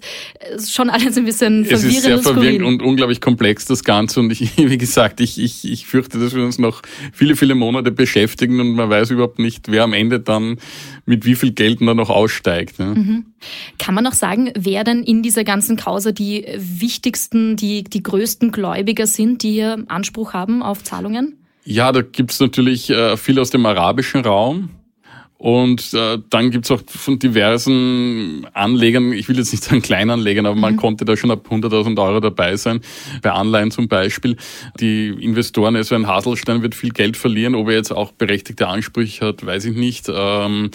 Ist 0.56 0.74
schon 0.74 0.92
alles 0.92 1.18
ein 1.18 1.26
bisschen 1.26 1.66
verwirrend. 1.66 1.92
Es 1.92 1.98
ist 1.98 2.04
sehr 2.04 2.20
verwirrend 2.20 2.64
und 2.64 2.82
unglaublich 2.84 3.20
komplex 3.20 3.66
das 3.66 3.84
Ganze. 3.84 4.20
Und 4.20 4.32
ich, 4.32 4.58
wie 4.58 4.78
gesagt, 4.78 5.20
ich, 5.22 5.40
ich, 5.40 5.70
ich 5.70 5.88
fürchte, 5.88 6.20
dass 6.20 6.36
wir 6.36 6.44
uns 6.44 6.60
noch 6.60 6.84
viele, 7.12 7.36
viele 7.36 7.56
Monate 7.56 7.92
beschäftigen 7.92 8.60
und 8.60 8.74
man 8.74 8.90
weiß 8.90 9.10
überhaupt 9.10 9.40
nicht, 9.40 9.72
wer 9.72 9.84
am 9.84 9.94
Ende 9.94 10.20
dann 10.20 10.58
mit 11.06 11.26
wie 11.26 11.36
viel 11.36 11.52
Geld 11.52 11.82
man 11.82 11.98
noch 11.98 12.10
aussteigt. 12.10 12.80
Ne? 12.80 12.96
Mhm. 12.96 13.26
Kann 13.78 13.96
man 13.96 14.04
noch 14.04 14.14
sagen, 14.14 14.52
wer 14.56 14.84
denn 14.84 15.04
in 15.04 15.22
dieser 15.22 15.44
ganzen 15.44 15.78
Causa 15.78 16.12
die 16.12 16.46
wichtigsten, 16.58 17.56
die, 17.56 17.84
die 17.84 18.04
größten 18.04 18.52
Gläubiger 18.52 19.08
sind, 19.08 19.44
die 19.44 19.52
hier 19.52 19.84
Anspruch 19.88 20.34
haben 20.34 20.64
auf 20.64 20.84
Zahlungen? 20.84 21.38
Ja, 21.64 21.92
da 21.92 22.02
gibt's 22.02 22.40
natürlich 22.40 22.90
äh, 22.90 23.18
viel 23.18 23.40
aus 23.40 23.50
dem 23.50 23.66
arabischen 23.66 24.22
Raum. 24.22 24.70
Und 25.38 25.94
äh, 25.94 26.18
dann 26.30 26.50
gibt's 26.50 26.72
auch 26.72 26.82
von 26.88 27.20
diversen 27.20 28.48
Anlegern, 28.54 29.12
ich 29.12 29.28
will 29.28 29.38
jetzt 29.38 29.52
nicht 29.52 29.64
sagen 29.64 29.82
Kleinanlegern, 29.82 30.46
aber 30.46 30.56
mhm. 30.56 30.62
man 30.62 30.78
konnte 30.78 31.04
da 31.04 31.18
schon 31.18 31.30
ab 31.30 31.48
100.000 31.50 32.02
Euro 32.02 32.20
dabei 32.22 32.56
sein, 32.56 32.80
bei 33.22 33.32
Anleihen 33.32 33.70
zum 33.70 33.88
Beispiel. 33.88 34.38
Die 34.80 35.10
Investoren, 35.10 35.76
also 35.76 35.96
ein 35.96 36.08
Haselstein 36.08 36.62
wird 36.62 36.74
viel 36.74 36.92
Geld 36.92 37.18
verlieren, 37.18 37.54
ob 37.56 37.68
er 37.68 37.76
jetzt 37.76 37.92
auch 37.92 38.14
berechtigte 38.14 38.68
Ansprüche 38.68 39.26
hat, 39.28 39.46
weiß 39.46 39.66
ich 39.66 39.76
nicht. 39.76 40.10
Ähm, 40.10 40.72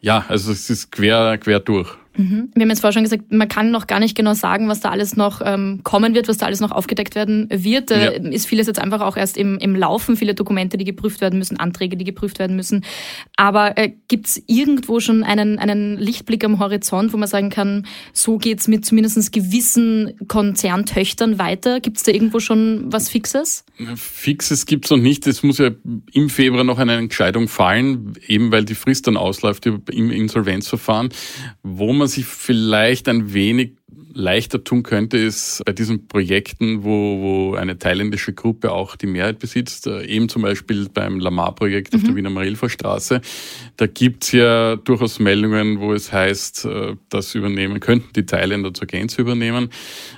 ja, 0.00 0.24
also 0.28 0.52
es 0.52 0.70
ist 0.70 0.92
quer, 0.92 1.36
quer 1.38 1.58
durch. 1.58 1.88
Mhm. 2.16 2.50
Wir 2.54 2.62
haben 2.62 2.70
jetzt 2.70 2.80
vorher 2.80 2.92
schon 2.92 3.02
gesagt, 3.02 3.32
man 3.32 3.48
kann 3.48 3.70
noch 3.70 3.86
gar 3.86 4.00
nicht 4.00 4.16
genau 4.16 4.34
sagen, 4.34 4.68
was 4.68 4.80
da 4.80 4.90
alles 4.90 5.16
noch 5.16 5.40
ähm, 5.44 5.80
kommen 5.84 6.14
wird, 6.14 6.28
was 6.28 6.38
da 6.38 6.46
alles 6.46 6.60
noch 6.60 6.72
aufgedeckt 6.72 7.14
werden 7.14 7.48
wird. 7.50 7.90
Da 7.90 7.98
ja. 7.98 8.10
ist 8.10 8.46
vieles 8.46 8.66
jetzt 8.66 8.78
einfach 8.78 9.00
auch 9.00 9.16
erst 9.16 9.36
im, 9.36 9.58
im 9.58 9.74
Laufen, 9.74 10.16
viele 10.16 10.34
Dokumente, 10.34 10.76
die 10.76 10.84
geprüft 10.84 11.20
werden 11.20 11.38
müssen, 11.38 11.58
Anträge, 11.58 11.96
die 11.96 12.04
geprüft 12.04 12.38
werden 12.38 12.56
müssen. 12.56 12.84
Aber 13.36 13.76
äh, 13.76 13.92
gibt 14.08 14.26
es 14.26 14.42
irgendwo 14.46 15.00
schon 15.00 15.22
einen, 15.22 15.58
einen 15.58 15.98
Lichtblick 15.98 16.44
am 16.44 16.58
Horizont, 16.58 17.12
wo 17.12 17.16
man 17.16 17.28
sagen 17.28 17.50
kann, 17.50 17.86
so 18.12 18.38
geht's 18.38 18.68
mit 18.68 18.84
zumindest 18.84 19.32
gewissen 19.32 20.14
Konzerntöchtern 20.28 21.38
weiter? 21.38 21.80
Gibt 21.80 21.98
es 21.98 22.02
da 22.02 22.12
irgendwo 22.12 22.40
schon 22.40 22.84
was 22.92 23.08
Fixes? 23.08 23.64
Fixes 23.96 24.66
gibt's 24.66 24.90
noch 24.90 24.96
nicht. 24.96 25.26
Es 25.26 25.42
muss 25.42 25.58
ja 25.58 25.70
im 26.12 26.30
Februar 26.30 26.64
noch 26.64 26.78
eine 26.78 26.96
Entscheidung 26.96 27.48
fallen, 27.48 28.14
eben 28.26 28.50
weil 28.52 28.64
die 28.64 28.74
Frist 28.74 29.06
dann 29.06 29.16
ausläuft 29.16 29.66
im 29.66 30.10
Insolvenzverfahren, 30.10 31.10
wo 31.62 31.92
man 31.92 32.05
man 32.06 32.10
sich 32.10 32.26
vielleicht 32.26 33.08
ein 33.08 33.34
wenig 33.34 33.72
leichter 34.16 34.64
tun 34.64 34.82
könnte, 34.82 35.18
ist 35.18 35.62
bei 35.66 35.72
diesen 35.72 36.08
Projekten, 36.08 36.84
wo, 36.84 37.50
wo 37.50 37.54
eine 37.54 37.78
thailändische 37.78 38.32
Gruppe 38.32 38.72
auch 38.72 38.96
die 38.96 39.06
Mehrheit 39.06 39.38
besitzt, 39.38 39.86
äh, 39.86 40.06
eben 40.06 40.30
zum 40.30 40.42
Beispiel 40.42 40.88
beim 40.88 41.20
Lamar-Projekt 41.20 41.92
mhm. 41.92 41.98
auf 41.98 42.02
der 42.02 42.12
mhm. 42.12 42.16
Wiener 42.16 42.30
Marilferstraße, 42.30 43.20
da 43.76 43.86
gibt's 43.86 44.32
ja 44.32 44.76
durchaus 44.76 45.18
Meldungen, 45.18 45.80
wo 45.80 45.92
es 45.92 46.12
heißt, 46.12 46.64
äh, 46.64 46.96
das 47.10 47.34
übernehmen 47.34 47.78
könnten 47.78 48.08
die 48.16 48.24
Thailänder 48.24 48.72
zur 48.72 48.86
Gänze 48.86 49.20
übernehmen. 49.20 49.68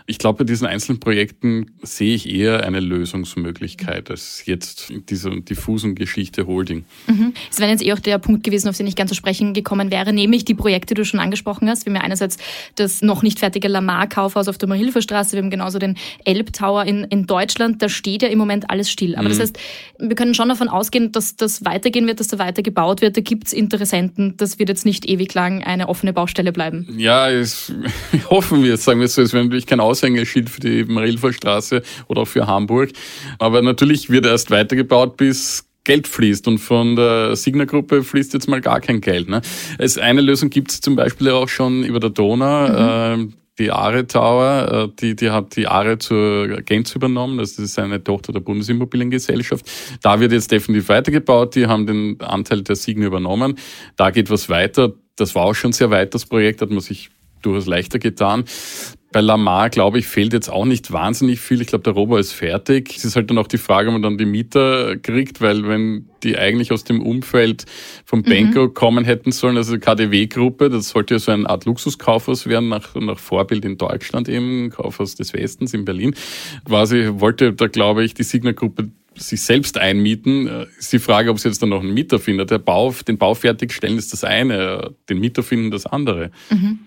Ich 0.06 0.18
glaube, 0.18 0.38
bei 0.38 0.44
diesen 0.44 0.68
einzelnen 0.68 1.00
Projekten 1.00 1.72
sehe 1.82 2.14
ich 2.14 2.32
eher 2.32 2.64
eine 2.64 2.78
Lösungsmöglichkeit 2.78 4.10
als 4.10 4.46
jetzt 4.46 4.90
in 4.90 5.06
dieser 5.06 5.30
diffusen 5.40 5.96
Geschichte 5.96 6.46
Holding. 6.46 6.84
Mhm. 7.08 7.34
Das 7.50 7.58
wäre 7.58 7.70
jetzt 7.70 7.84
eh 7.84 7.92
auch 7.92 7.98
der 7.98 8.18
Punkt 8.18 8.44
gewesen, 8.44 8.68
auf 8.68 8.76
den 8.76 8.86
ich 8.86 8.94
ganz 8.94 9.08
zu 9.08 9.16
sprechen 9.16 9.54
gekommen 9.54 9.90
wäre, 9.90 10.12
nämlich 10.12 10.44
die 10.44 10.54
Projekte, 10.54 10.94
die 10.94 11.00
du 11.00 11.04
schon 11.04 11.18
angesprochen 11.18 11.68
hast. 11.68 11.84
Wir 11.84 11.90
haben 11.90 11.96
ja 11.96 12.02
einerseits 12.02 12.38
das 12.76 13.02
noch 13.02 13.24
nicht 13.24 13.40
fertige 13.40 13.66
Lamar 13.66 13.87
Lamar-Kaufhaus 13.88 14.48
auf 14.48 14.58
der 14.58 14.68
Marilferstraße, 14.68 15.32
wir 15.32 15.42
haben 15.42 15.50
genauso 15.50 15.78
den 15.78 15.96
Elbtower 16.24 16.84
in, 16.84 17.04
in 17.04 17.26
Deutschland. 17.26 17.82
Da 17.82 17.88
steht 17.88 18.22
ja 18.22 18.28
im 18.28 18.38
Moment 18.38 18.70
alles 18.70 18.90
still. 18.90 19.16
Aber 19.16 19.24
mhm. 19.24 19.28
das 19.30 19.40
heißt, 19.40 19.58
wir 19.98 20.14
können 20.14 20.34
schon 20.34 20.48
davon 20.48 20.68
ausgehen, 20.68 21.12
dass 21.12 21.36
das 21.36 21.64
weitergehen 21.64 22.06
wird, 22.06 22.20
dass 22.20 22.28
da 22.28 22.38
weiter 22.38 22.62
gebaut 22.62 23.00
wird. 23.00 23.16
Da 23.16 23.20
gibt's 23.20 23.52
Interessenten. 23.52 24.36
Das 24.36 24.58
wird 24.58 24.68
jetzt 24.68 24.84
nicht 24.84 25.08
ewig 25.08 25.32
lang 25.34 25.62
eine 25.62 25.88
offene 25.88 26.12
Baustelle 26.12 26.52
bleiben. 26.52 26.86
Ja, 26.96 27.30
es, 27.30 27.72
hoffen 28.30 28.62
wir, 28.62 28.76
sagen 28.76 29.00
wir 29.00 29.08
so. 29.08 29.22
Es 29.22 29.32
wäre 29.32 29.44
natürlich 29.44 29.66
kein 29.66 29.80
Aushängeschild 29.80 30.50
für 30.50 30.60
die 30.60 30.84
Marilferstraße 30.84 31.82
oder 32.08 32.22
auch 32.22 32.28
für 32.28 32.46
Hamburg. 32.46 32.90
Aber 33.38 33.62
natürlich 33.62 34.10
wird 34.10 34.26
erst 34.26 34.50
weitergebaut, 34.50 35.16
bis 35.16 35.64
Geld 35.84 36.06
fließt 36.06 36.46
und 36.48 36.58
von 36.58 36.96
der 36.96 37.34
Signa-Gruppe 37.34 38.04
fließt 38.04 38.34
jetzt 38.34 38.46
mal 38.46 38.60
gar 38.60 38.80
kein 38.80 39.00
Geld. 39.00 39.30
Ne? 39.30 39.40
Es 39.78 39.96
eine 39.96 40.20
Lösung 40.20 40.50
gibt 40.50 40.70
es 40.70 40.82
zum 40.82 40.96
Beispiel 40.96 41.30
auch 41.30 41.48
schon 41.48 41.82
über 41.82 41.98
der 41.98 42.10
Donau. 42.10 43.16
Mhm. 43.16 43.30
Äh, 43.30 43.32
die 43.58 43.70
Are 43.70 44.06
Tower, 44.06 44.88
äh, 44.88 44.96
die, 45.00 45.16
die 45.16 45.30
hat 45.30 45.56
die 45.56 45.66
Are 45.66 45.98
zur 45.98 46.62
Gens 46.62 46.94
übernommen, 46.94 47.38
das 47.38 47.58
ist 47.58 47.78
eine 47.78 48.02
Tochter 48.02 48.32
der 48.32 48.40
Bundesimmobiliengesellschaft. 48.40 49.68
Da 50.02 50.20
wird 50.20 50.32
jetzt 50.32 50.50
definitiv 50.52 50.88
weitergebaut, 50.88 51.54
die 51.54 51.66
haben 51.66 51.86
den 51.86 52.20
Anteil 52.20 52.62
der 52.62 52.76
Signa 52.76 53.06
übernommen. 53.06 53.58
Da 53.96 54.10
geht 54.10 54.30
was 54.30 54.48
weiter. 54.48 54.92
Das 55.16 55.34
war 55.34 55.44
auch 55.44 55.54
schon 55.54 55.72
sehr 55.72 55.90
weit, 55.90 56.14
das 56.14 56.26
Projekt, 56.26 56.62
hat 56.62 56.70
man 56.70 56.80
sich 56.80 57.10
durchaus 57.42 57.66
leichter 57.66 57.98
getan. 57.98 58.44
Bei 59.10 59.22
Lamar, 59.22 59.70
glaube 59.70 59.98
ich, 59.98 60.06
fehlt 60.06 60.34
jetzt 60.34 60.50
auch 60.50 60.66
nicht 60.66 60.92
wahnsinnig 60.92 61.40
viel. 61.40 61.62
Ich 61.62 61.68
glaube, 61.68 61.82
der 61.82 61.94
Robo 61.94 62.18
ist 62.18 62.32
fertig. 62.32 62.94
Es 62.94 63.06
ist 63.06 63.16
halt 63.16 63.30
dann 63.30 63.38
auch 63.38 63.46
die 63.46 63.56
Frage, 63.56 63.88
ob 63.88 63.94
man 63.94 64.02
dann 64.02 64.18
die 64.18 64.26
Mieter 64.26 64.96
kriegt, 64.96 65.40
weil 65.40 65.66
wenn 65.66 66.10
die 66.22 66.36
eigentlich 66.36 66.72
aus 66.72 66.84
dem 66.84 67.00
Umfeld 67.00 67.64
vom 68.04 68.22
Benko 68.22 68.64
mhm. 68.64 68.74
kommen 68.74 69.04
hätten 69.06 69.32
sollen, 69.32 69.56
also 69.56 69.74
die 69.74 69.80
KDW-Gruppe, 69.80 70.68
das 70.68 70.90
sollte 70.90 71.14
ja 71.14 71.18
so 71.20 71.32
eine 71.32 71.48
Art 71.48 71.64
Luxuskaufhaus 71.64 72.46
werden, 72.46 72.68
nach, 72.68 72.94
nach 72.96 73.18
Vorbild 73.18 73.64
in 73.64 73.78
Deutschland 73.78 74.28
eben, 74.28 74.68
Kaufhaus 74.68 75.14
des 75.14 75.32
Westens 75.32 75.72
in 75.72 75.86
Berlin. 75.86 76.14
Quasi 76.66 77.08
wollte 77.12 77.54
da, 77.54 77.66
glaube 77.66 78.04
ich, 78.04 78.12
die 78.12 78.24
Signa-Gruppe 78.24 78.90
sich 79.22 79.42
selbst 79.42 79.78
einmieten, 79.78 80.66
ist 80.78 80.92
die 80.92 80.98
Frage, 80.98 81.30
ob 81.30 81.38
sie 81.38 81.48
jetzt 81.48 81.62
dann 81.62 81.70
noch 81.70 81.80
einen 81.80 81.94
Mieter 81.94 82.18
findet. 82.18 82.50
Der 82.50 82.58
Bau, 82.58 82.94
den 83.06 83.18
Bau 83.18 83.34
fertigstellen 83.34 83.98
ist 83.98 84.12
das 84.12 84.24
eine, 84.24 84.94
den 85.08 85.18
Mieter 85.18 85.42
finden 85.42 85.70
das 85.70 85.86
andere. 85.86 86.30
Mhm. 86.50 86.78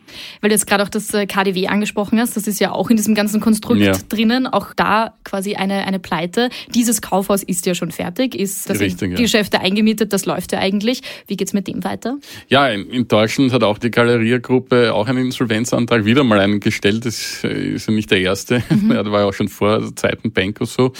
Weil 0.41 0.49
du 0.49 0.55
jetzt 0.55 0.67
gerade 0.67 0.83
auch 0.83 0.89
das 0.89 1.13
äh, 1.13 1.25
KDW 1.25 1.67
angesprochen 1.67 2.19
hast, 2.19 2.35
das 2.35 2.47
ist 2.47 2.59
ja 2.59 2.71
auch 2.71 2.89
in 2.89 2.97
diesem 2.97 3.15
ganzen 3.15 3.41
Konstrukt 3.41 3.81
ja. 3.81 3.93
drinnen, 4.09 4.47
auch 4.47 4.73
da 4.73 5.13
quasi 5.23 5.55
eine, 5.55 5.85
eine 5.85 5.99
Pleite. 5.99 6.49
Dieses 6.73 7.01
Kaufhaus 7.01 7.43
ist 7.43 7.65
ja 7.65 7.75
schon 7.75 7.91
fertig, 7.91 8.35
ist 8.35 8.69
das 8.69 8.79
Richtig, 8.79 9.15
die 9.15 9.21
Geschäfte 9.21 9.59
eingemietet, 9.59 10.13
das 10.13 10.25
läuft 10.25 10.51
ja 10.51 10.59
eigentlich. 10.59 11.01
Wie 11.27 11.37
geht's 11.37 11.53
mit 11.53 11.67
dem 11.67 11.83
weiter? 11.83 12.17
Ja, 12.47 12.67
in, 12.67 12.89
in 12.89 13.07
Deutschland 13.07 13.53
hat 13.53 13.63
auch 13.63 13.77
die 13.77 13.91
Galeria-Gruppe 13.91 14.93
auch 14.93 15.07
einen 15.07 15.25
Insolvenzantrag 15.25 16.05
wieder 16.05 16.23
mal 16.23 16.39
einen 16.39 16.59
gestellt. 16.59 17.05
Das 17.05 17.43
ist 17.43 17.87
ja 17.87 17.93
nicht 17.93 18.11
der 18.11 18.21
erste. 18.21 18.63
Mhm. 18.71 18.91
Ja, 18.93 19.03
der 19.03 19.11
war 19.11 19.21
ja 19.21 19.25
auch 19.27 19.33
schon 19.33 19.49
vor 19.49 19.95
Zeiten 19.95 20.31
Bank 20.31 20.59
so. 20.61 20.93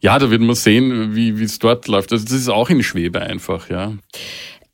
Ja, 0.00 0.18
da 0.18 0.30
wird 0.30 0.42
man 0.42 0.54
sehen, 0.54 1.14
wie 1.14 1.30
es 1.42 1.58
dort 1.58 1.88
läuft. 1.88 2.12
Also 2.12 2.24
das 2.24 2.34
ist 2.34 2.48
auch 2.48 2.70
in 2.70 2.82
Schwebe 2.82 3.20
einfach, 3.20 3.70
ja. 3.70 3.94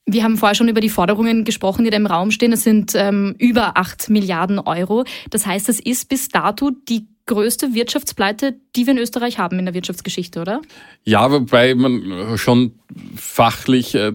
Wir 0.09 0.23
haben 0.23 0.37
vorher 0.37 0.55
schon 0.55 0.69
über 0.69 0.81
die 0.81 0.89
Forderungen 0.89 1.45
gesprochen, 1.45 1.85
die 1.85 1.91
da 1.91 1.97
im 1.97 2.07
Raum 2.07 2.31
stehen. 2.31 2.53
Es 2.53 2.63
sind 2.63 2.93
ähm, 2.95 3.35
über 3.39 3.77
8 3.77 4.09
Milliarden 4.09 4.61
Euro. 4.61 5.05
Das 5.31 5.47
heißt, 5.47 5.69
es 5.69 5.81
ist 5.81 6.09
bis 6.09 6.29
dato 6.29 6.71
die 6.89 7.09
größte 7.27 7.75
Wirtschaftspleite, 7.75 8.55
die 8.77 8.87
wir 8.87 8.93
in 8.93 9.01
Österreich 9.01 9.39
haben 9.39 9.59
in 9.59 9.65
der 9.65 9.75
Wirtschaftsgeschichte, 9.75 10.41
oder? 10.41 10.63
Ja, 11.03 11.31
wobei 11.31 11.75
man 11.75 12.39
schon 12.39 12.79
fachlich, 13.17 13.97
äh, 13.97 14.13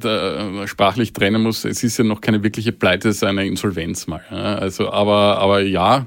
sprachlich 0.66 1.12
trennen 1.12 1.44
muss. 1.44 1.66
Es 1.66 1.84
ist 1.84 1.98
ja 1.98 2.06
noch 2.06 2.22
keine 2.22 2.42
wirkliche 2.42 2.72
Pleite, 2.72 3.10
es 3.10 3.18
ist 3.18 3.24
eine 3.24 3.46
Insolvenz 3.46 4.08
mal. 4.08 4.22
Also, 4.30 4.90
aber, 4.92 5.40
aber 5.40 5.62
ja, 5.62 6.06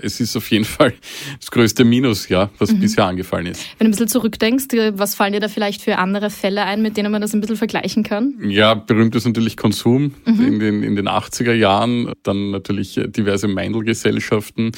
es 0.00 0.20
ist 0.20 0.36
auf 0.36 0.50
jeden 0.50 0.64
Fall 0.64 0.94
das 1.38 1.50
größte 1.50 1.84
Minus, 1.84 2.28
ja, 2.28 2.50
was 2.58 2.72
mhm. 2.72 2.80
bisher 2.80 3.04
angefallen 3.04 3.46
ist. 3.46 3.62
Wenn 3.78 3.86
du 3.86 3.88
ein 3.88 3.90
bisschen 3.92 4.08
zurückdenkst, 4.08 4.66
was 4.92 5.14
fallen 5.14 5.32
dir 5.32 5.40
da 5.40 5.48
vielleicht 5.48 5.82
für 5.82 5.98
andere 5.98 6.30
Fälle 6.30 6.64
ein, 6.64 6.82
mit 6.82 6.96
denen 6.96 7.12
man 7.12 7.20
das 7.20 7.34
ein 7.34 7.40
bisschen 7.40 7.56
vergleichen 7.56 8.02
kann? 8.02 8.34
Ja, 8.42 8.74
berühmt 8.74 9.14
ist 9.14 9.26
natürlich 9.26 9.56
Konsum 9.56 10.14
mhm. 10.24 10.46
in, 10.46 10.58
den, 10.58 10.82
in 10.82 10.96
den 10.96 11.08
80er 11.08 11.52
Jahren, 11.52 12.12
dann 12.22 12.50
natürlich 12.50 13.00
diverse 13.06 13.48
Meindelgesellschaften. 13.48 14.72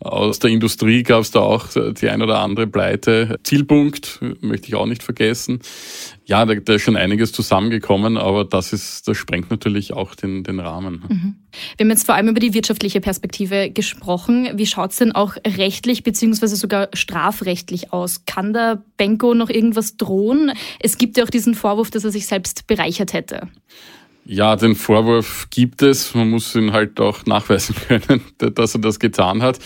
Aus 0.00 0.38
der 0.38 0.50
Industrie 0.50 1.02
gab 1.02 1.22
es 1.22 1.30
da 1.30 1.40
auch 1.40 1.68
die 1.74 2.08
ein 2.08 2.22
oder 2.22 2.40
andere 2.40 2.66
Pleite. 2.66 3.38
Zielpunkt 3.42 4.20
möchte 4.40 4.68
ich 4.68 4.74
auch 4.74 4.86
nicht 4.86 5.02
vergessen. 5.02 5.60
Ja, 6.30 6.46
da, 6.46 6.54
da, 6.54 6.74
ist 6.74 6.82
schon 6.82 6.96
einiges 6.96 7.32
zusammengekommen, 7.32 8.16
aber 8.16 8.44
das 8.44 8.72
ist, 8.72 9.08
das 9.08 9.16
sprengt 9.16 9.50
natürlich 9.50 9.94
auch 9.94 10.14
den, 10.14 10.44
den 10.44 10.60
Rahmen. 10.60 11.02
Mhm. 11.08 11.34
Wir 11.76 11.84
haben 11.84 11.90
jetzt 11.90 12.06
vor 12.06 12.14
allem 12.14 12.28
über 12.28 12.38
die 12.38 12.54
wirtschaftliche 12.54 13.00
Perspektive 13.00 13.68
gesprochen. 13.68 14.48
Wie 14.54 14.66
schaut 14.66 14.92
es 14.92 14.98
denn 14.98 15.10
auch 15.10 15.34
rechtlich 15.44 16.04
beziehungsweise 16.04 16.54
sogar 16.54 16.88
strafrechtlich 16.92 17.92
aus? 17.92 18.26
Kann 18.26 18.52
der 18.52 18.80
Benko 18.96 19.34
noch 19.34 19.50
irgendwas 19.50 19.96
drohen? 19.96 20.52
Es 20.78 20.98
gibt 20.98 21.16
ja 21.16 21.24
auch 21.24 21.30
diesen 21.30 21.56
Vorwurf, 21.56 21.90
dass 21.90 22.04
er 22.04 22.12
sich 22.12 22.28
selbst 22.28 22.68
bereichert 22.68 23.12
hätte. 23.12 23.48
Ja, 24.24 24.54
den 24.54 24.76
Vorwurf 24.76 25.48
gibt 25.50 25.82
es. 25.82 26.14
Man 26.14 26.30
muss 26.30 26.54
ihn 26.54 26.72
halt 26.72 27.00
auch 27.00 27.26
nachweisen 27.26 27.74
können, 27.88 28.22
dass 28.38 28.76
er 28.76 28.80
das 28.80 29.00
getan 29.00 29.42
hat. 29.42 29.58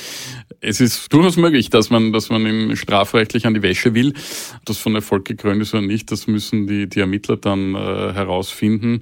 Es 0.60 0.80
ist 0.80 1.12
durchaus 1.12 1.36
möglich, 1.36 1.70
dass 1.70 1.90
man, 1.90 2.12
dass 2.12 2.30
man 2.30 2.46
ihn 2.46 2.76
strafrechtlich 2.76 3.46
an 3.46 3.54
die 3.54 3.62
Wäsche 3.62 3.94
will. 3.94 4.14
Ob 4.56 4.64
das 4.66 4.78
von 4.78 4.94
Erfolg 4.94 5.24
gekrönt 5.24 5.62
ist 5.62 5.74
oder 5.74 5.82
nicht, 5.82 6.10
das 6.10 6.26
müssen 6.26 6.66
die, 6.66 6.88
die 6.88 7.00
Ermittler 7.00 7.36
dann 7.36 7.74
äh, 7.74 7.78
herausfinden. 8.12 9.00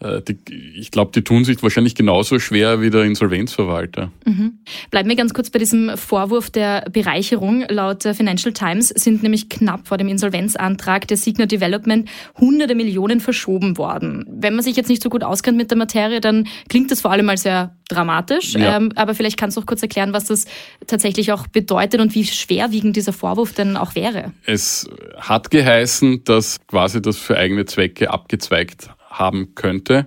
Äh, 0.00 0.22
die, 0.22 0.38
ich 0.76 0.90
glaube, 0.90 1.12
die 1.14 1.22
tun 1.22 1.44
sich 1.44 1.62
wahrscheinlich 1.62 1.94
genauso 1.94 2.38
schwer 2.38 2.80
wie 2.80 2.90
der 2.90 3.04
Insolvenzverwalter. 3.04 4.10
Mhm. 4.24 4.58
Bleiben 4.90 5.08
wir 5.08 5.16
ganz 5.16 5.34
kurz 5.34 5.50
bei 5.50 5.58
diesem 5.58 5.96
Vorwurf 5.96 6.50
der 6.50 6.86
Bereicherung. 6.90 7.64
Laut 7.68 8.02
Financial 8.02 8.52
Times 8.52 8.88
sind 8.88 9.22
nämlich 9.22 9.48
knapp 9.48 9.88
vor 9.88 9.98
dem 9.98 10.08
Insolvenzantrag 10.08 11.06
der 11.08 11.16
Signer 11.16 11.46
Development 11.46 12.08
hunderte 12.38 12.74
Millionen 12.74 13.20
verschoben 13.20 13.78
worden. 13.78 14.26
Wenn 14.28 14.54
man 14.54 14.64
sich 14.64 14.76
jetzt 14.76 14.88
nicht 14.88 15.02
so 15.02 15.10
gut 15.10 15.24
auskennt 15.24 15.56
mit 15.56 15.70
der 15.70 15.78
Materie, 15.78 16.20
dann 16.20 16.46
klingt 16.68 16.90
das 16.90 17.00
vor 17.00 17.10
allem 17.10 17.26
mal 17.26 17.36
sehr 17.36 17.76
dramatisch. 17.88 18.54
Ja. 18.54 18.76
Ähm, 18.76 18.92
aber 18.94 19.14
vielleicht 19.14 19.36
kannst 19.38 19.56
du 19.56 19.60
auch 19.60 19.66
kurz 19.66 19.82
erklären, 19.82 20.12
was 20.12 20.26
das 20.26 20.46
tatsächlich 20.86 21.32
auch 21.32 21.46
bedeutet 21.46 22.00
und 22.00 22.14
wie 22.14 22.24
schwerwiegend 22.24 22.96
dieser 22.96 23.12
Vorwurf 23.12 23.52
denn 23.52 23.76
auch 23.76 23.94
wäre. 23.94 24.32
Es 24.44 24.88
hat 25.18 25.50
geheißen, 25.50 26.24
dass 26.24 26.58
quasi 26.66 27.02
das 27.02 27.18
für 27.18 27.36
eigene 27.36 27.66
Zwecke 27.66 28.10
abgezweigt 28.10 28.90
haben 29.10 29.54
könnte. 29.54 30.06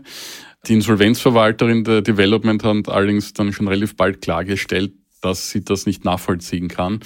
Die 0.67 0.73
Insolvenzverwalterin 0.73 1.83
der 1.83 2.01
Development 2.01 2.63
hat 2.63 2.89
allerdings 2.89 3.33
dann 3.33 3.53
schon 3.53 3.67
relativ 3.67 3.95
bald 3.95 4.21
klargestellt, 4.21 4.93
dass 5.21 5.49
sie 5.49 5.63
das 5.63 5.85
nicht 5.85 6.03
nachvollziehen 6.03 6.67
kann. 6.67 6.99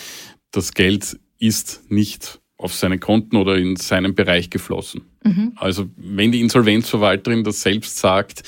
Das 0.51 0.73
Geld 0.73 1.19
ist 1.37 1.91
nicht 1.91 2.39
auf 2.57 2.73
seine 2.73 2.99
Konten 2.99 3.37
oder 3.37 3.57
in 3.57 3.75
seinen 3.75 4.15
Bereich 4.15 4.49
geflossen. 4.49 5.01
Mhm. 5.23 5.53
Also 5.55 5.89
wenn 5.95 6.31
die 6.31 6.41
Insolvenzverwalterin 6.41 7.43
das 7.43 7.61
selbst 7.61 7.97
sagt, 7.97 8.43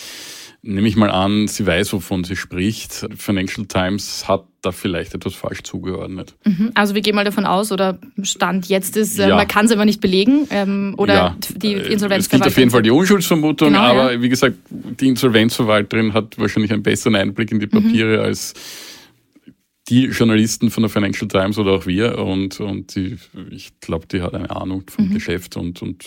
nehme 0.65 0.87
ich 0.87 0.95
mal 0.95 1.11
an, 1.11 1.47
sie 1.49 1.67
weiß, 1.67 1.91
wovon 1.91 2.23
sie 2.23 2.37
spricht. 2.37 3.05
Financial 3.17 3.67
Times 3.67 4.27
hat 4.29 4.45
da 4.61 4.71
vielleicht 4.71 5.13
etwas 5.13 5.35
falsch 5.35 5.61
zugeordnet. 5.63 6.35
Mhm. 6.45 6.71
Also 6.73 6.95
wir 6.95 7.01
gehen 7.01 7.15
mal 7.15 7.25
davon 7.25 7.45
aus, 7.45 7.73
oder 7.73 7.99
Stand 8.21 8.67
jetzt 8.69 8.95
ist, 8.95 9.19
äh, 9.19 9.27
ja. 9.27 9.35
man 9.35 9.47
kann 9.47 9.65
es 9.65 9.73
aber 9.73 9.83
nicht 9.83 9.99
belegen, 9.99 10.47
ähm, 10.51 10.95
oder 10.97 11.13
ja. 11.13 11.37
die 11.49 11.73
Insolvenzverwalterin. 11.73 12.19
Es 12.19 12.29
gibt 12.29 12.47
auf 12.47 12.57
jeden 12.57 12.71
Fall 12.71 12.81
die 12.81 12.91
Unschuldsvermutung, 12.91 13.69
genau, 13.69 13.81
aber 13.81 14.13
ja. 14.13 14.21
wie 14.21 14.29
gesagt, 14.29 14.55
die 14.69 15.09
Insolvenzverwalterin 15.09 16.13
hat 16.13 16.39
wahrscheinlich 16.39 16.71
einen 16.71 16.81
besseren 16.81 17.17
Einblick 17.17 17.51
in 17.51 17.59
die 17.59 17.67
Papiere 17.67 18.19
mhm. 18.19 18.23
als 18.23 18.53
die 19.89 20.05
Journalisten 20.05 20.71
von 20.71 20.83
der 20.83 20.89
Financial 20.89 21.27
Times 21.27 21.57
oder 21.57 21.73
auch 21.73 21.85
wir 21.85 22.17
und, 22.19 22.61
und 22.61 22.95
die, 22.95 23.17
ich 23.51 23.77
glaube, 23.81 24.07
die 24.07 24.21
hat 24.21 24.33
eine 24.33 24.49
Ahnung 24.49 24.85
vom 24.89 25.09
mhm. 25.09 25.13
Geschäft 25.13 25.57
und, 25.57 25.81
und 25.81 26.05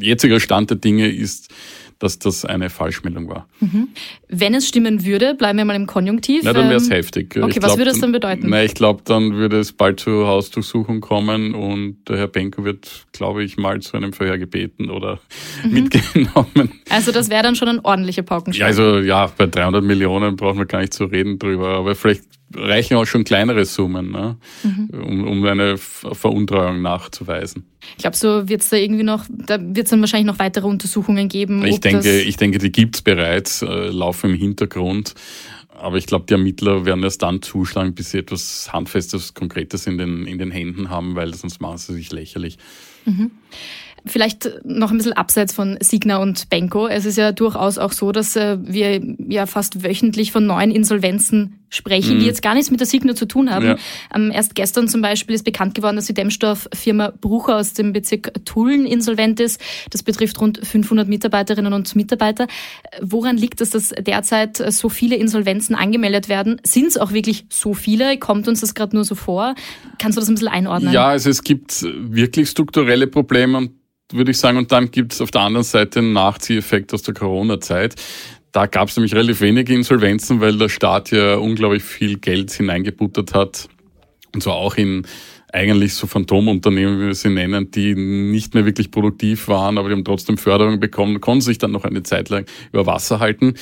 jetziger 0.00 0.40
Stand 0.40 0.70
der 0.70 0.78
Dinge 0.78 1.08
ist, 1.08 1.52
dass 1.98 2.18
das 2.18 2.44
eine 2.44 2.70
Falschmeldung 2.70 3.28
war. 3.28 3.48
Mhm. 3.58 3.88
Wenn 4.28 4.54
es 4.54 4.68
stimmen 4.68 5.04
würde, 5.04 5.34
bleiben 5.34 5.58
wir 5.58 5.64
mal 5.64 5.74
im 5.74 5.86
Konjunktiv. 5.86 6.42
Na, 6.44 6.52
dann 6.52 6.68
wäre 6.68 6.76
es 6.76 6.86
ähm, 6.86 6.92
heftig. 6.92 7.36
Okay, 7.36 7.54
ich 7.56 7.62
was 7.62 7.76
würde 7.76 7.90
es 7.90 7.98
dann 7.98 8.12
bedeuten? 8.12 8.46
Na, 8.48 8.62
ich 8.62 8.74
glaube, 8.74 9.02
dann 9.04 9.32
würde 9.34 9.58
es 9.58 9.72
bald 9.72 9.98
zur 9.98 10.28
Hausdurchsuchung 10.28 11.00
kommen 11.00 11.54
und 11.54 12.08
der 12.08 12.18
Herr 12.18 12.28
Benko 12.28 12.64
wird, 12.64 13.06
glaube 13.12 13.42
ich, 13.42 13.56
mal 13.56 13.80
zu 13.80 13.96
einem 13.96 14.12
Verhör 14.12 14.38
gebeten 14.38 14.90
oder 14.90 15.18
mhm. 15.64 15.72
mitgenommen. 15.72 16.72
Also 16.88 17.10
das 17.10 17.30
wäre 17.30 17.42
dann 17.42 17.56
schon 17.56 17.68
ein 17.68 17.80
ordentlicher 17.80 18.22
Paukenschlag. 18.22 18.60
Ja, 18.60 18.66
also 18.66 19.00
ja, 19.00 19.26
bei 19.36 19.46
300 19.46 19.82
Millionen 19.82 20.36
brauchen 20.36 20.58
wir 20.58 20.66
gar 20.66 20.80
nicht 20.80 20.94
zu 20.94 21.04
reden 21.04 21.38
drüber, 21.38 21.70
aber 21.70 21.96
vielleicht 21.96 22.22
reichen 22.54 22.96
auch 22.96 23.04
schon 23.04 23.24
kleinere 23.24 23.64
Summen, 23.64 24.10
ne? 24.10 24.36
Mhm. 24.62 24.90
um, 24.90 25.28
um 25.28 25.44
eine 25.44 25.76
Veruntreuung 25.76 26.82
nachzuweisen. 26.82 27.64
Ich 27.96 27.98
glaube, 27.98 28.16
so 28.16 28.48
wird 28.48 28.62
es 28.62 28.70
da 28.70 28.76
irgendwie 28.76 29.04
noch, 29.04 29.24
da 29.28 29.58
wird 29.60 29.86
es 29.86 29.90
dann 29.90 30.00
wahrscheinlich 30.00 30.26
noch 30.26 30.38
weitere 30.38 30.66
Untersuchungen 30.66 31.28
geben. 31.28 31.64
Ich 31.64 31.80
denke, 31.80 32.20
ich 32.20 32.36
denke, 32.36 32.58
die 32.58 32.72
gibt 32.72 32.96
es 32.96 33.02
bereits, 33.02 33.62
äh, 33.62 33.88
laufen 33.88 34.30
im 34.30 34.36
Hintergrund. 34.36 35.14
Aber 35.78 35.96
ich 35.96 36.06
glaube, 36.06 36.24
die 36.28 36.32
Ermittler 36.32 36.84
werden 36.86 37.04
erst 37.04 37.22
dann 37.22 37.40
zuschlagen, 37.40 37.94
bis 37.94 38.10
sie 38.10 38.18
etwas 38.18 38.72
Handfestes, 38.72 39.34
Konkretes 39.34 39.86
in 39.86 39.96
den, 39.96 40.26
in 40.26 40.38
den 40.38 40.50
Händen 40.50 40.90
haben, 40.90 41.14
weil 41.14 41.32
sonst 41.34 41.60
machen 41.60 41.78
sie 41.78 41.94
sich 41.94 42.10
lächerlich. 42.10 42.58
Mhm. 43.04 43.30
Vielleicht 44.04 44.50
noch 44.64 44.90
ein 44.90 44.96
bisschen 44.96 45.12
abseits 45.12 45.52
von 45.52 45.76
Signa 45.80 46.18
und 46.18 46.50
Benko. 46.50 46.88
Es 46.88 47.04
ist 47.04 47.16
ja 47.16 47.32
durchaus 47.32 47.78
auch 47.78 47.92
so, 47.92 48.10
dass 48.12 48.36
äh, 48.36 48.58
wir 48.60 49.00
ja 49.28 49.46
fast 49.46 49.84
wöchentlich 49.84 50.32
von 50.32 50.46
neuen 50.46 50.70
Insolvenzen 50.70 51.57
sprechen, 51.70 52.16
mhm. 52.16 52.20
die 52.20 52.26
jetzt 52.26 52.42
gar 52.42 52.54
nichts 52.54 52.70
mit 52.70 52.80
der 52.80 52.86
Signa 52.86 53.14
zu 53.14 53.26
tun 53.26 53.50
haben. 53.50 53.66
Ja. 53.66 53.76
Ähm, 54.14 54.30
erst 54.32 54.54
gestern 54.54 54.88
zum 54.88 55.02
Beispiel 55.02 55.34
ist 55.34 55.44
bekannt 55.44 55.74
geworden, 55.74 55.96
dass 55.96 56.06
die 56.06 56.14
Dämmstofffirma 56.14 57.12
Brucher 57.20 57.56
aus 57.56 57.74
dem 57.74 57.92
Bezirk 57.92 58.32
Tulln 58.44 58.86
insolvent 58.86 59.40
ist. 59.40 59.60
Das 59.90 60.02
betrifft 60.02 60.40
rund 60.40 60.66
500 60.66 61.08
Mitarbeiterinnen 61.08 61.72
und 61.72 61.94
Mitarbeiter. 61.96 62.46
Woran 63.00 63.36
liegt 63.36 63.60
es, 63.60 63.70
dass 63.70 63.90
derzeit 63.90 64.56
so 64.72 64.88
viele 64.88 65.16
Insolvenzen 65.16 65.74
angemeldet 65.74 66.28
werden? 66.28 66.60
Sind 66.64 66.86
es 66.86 66.96
auch 66.96 67.12
wirklich 67.12 67.46
so 67.50 67.74
viele? 67.74 68.18
Kommt 68.18 68.48
uns 68.48 68.60
das 68.60 68.74
gerade 68.74 68.96
nur 68.96 69.04
so 69.04 69.14
vor? 69.14 69.54
Kannst 69.98 70.16
du 70.16 70.20
das 70.20 70.28
ein 70.28 70.34
bisschen 70.34 70.48
einordnen? 70.48 70.92
Ja, 70.92 71.08
also 71.08 71.30
es 71.30 71.42
gibt 71.42 71.82
wirklich 71.82 72.48
strukturelle 72.48 73.06
Probleme 73.06 73.58
und 73.58 73.72
würde 74.12 74.30
ich 74.30 74.38
sagen. 74.38 74.58
Und 74.58 74.72
dann 74.72 74.90
gibt 74.90 75.12
es 75.12 75.20
auf 75.20 75.30
der 75.30 75.42
anderen 75.42 75.64
Seite 75.64 76.00
einen 76.00 76.12
Nachzieheffekt 76.12 76.94
aus 76.94 77.02
der 77.02 77.14
Corona-Zeit. 77.14 77.94
Da 78.58 78.66
gab 78.66 78.88
es 78.88 78.96
nämlich 78.96 79.14
relativ 79.14 79.40
wenige 79.40 79.72
Insolvenzen, 79.72 80.40
weil 80.40 80.58
der 80.58 80.68
Staat 80.68 81.12
ja 81.12 81.36
unglaublich 81.36 81.84
viel 81.84 82.18
Geld 82.18 82.50
hineingebuttert 82.50 83.32
hat. 83.32 83.68
Und 84.34 84.42
zwar 84.42 84.54
auch 84.54 84.74
in 84.74 85.06
eigentlich 85.52 85.94
so 85.94 86.08
Phantomunternehmen, 86.08 86.98
wie 86.98 87.06
wir 87.06 87.14
sie 87.14 87.28
nennen, 87.28 87.70
die 87.70 87.94
nicht 87.94 88.54
mehr 88.54 88.66
wirklich 88.66 88.90
produktiv 88.90 89.46
waren, 89.46 89.78
aber 89.78 89.88
die 89.88 89.94
haben 89.94 90.04
trotzdem 90.04 90.38
Förderung 90.38 90.80
bekommen, 90.80 91.20
konnten 91.20 91.42
sich 91.42 91.58
dann 91.58 91.70
noch 91.70 91.84
eine 91.84 92.02
Zeit 92.02 92.30
lang 92.30 92.46
über 92.72 92.84
Wasser 92.84 93.20
halten. 93.20 93.54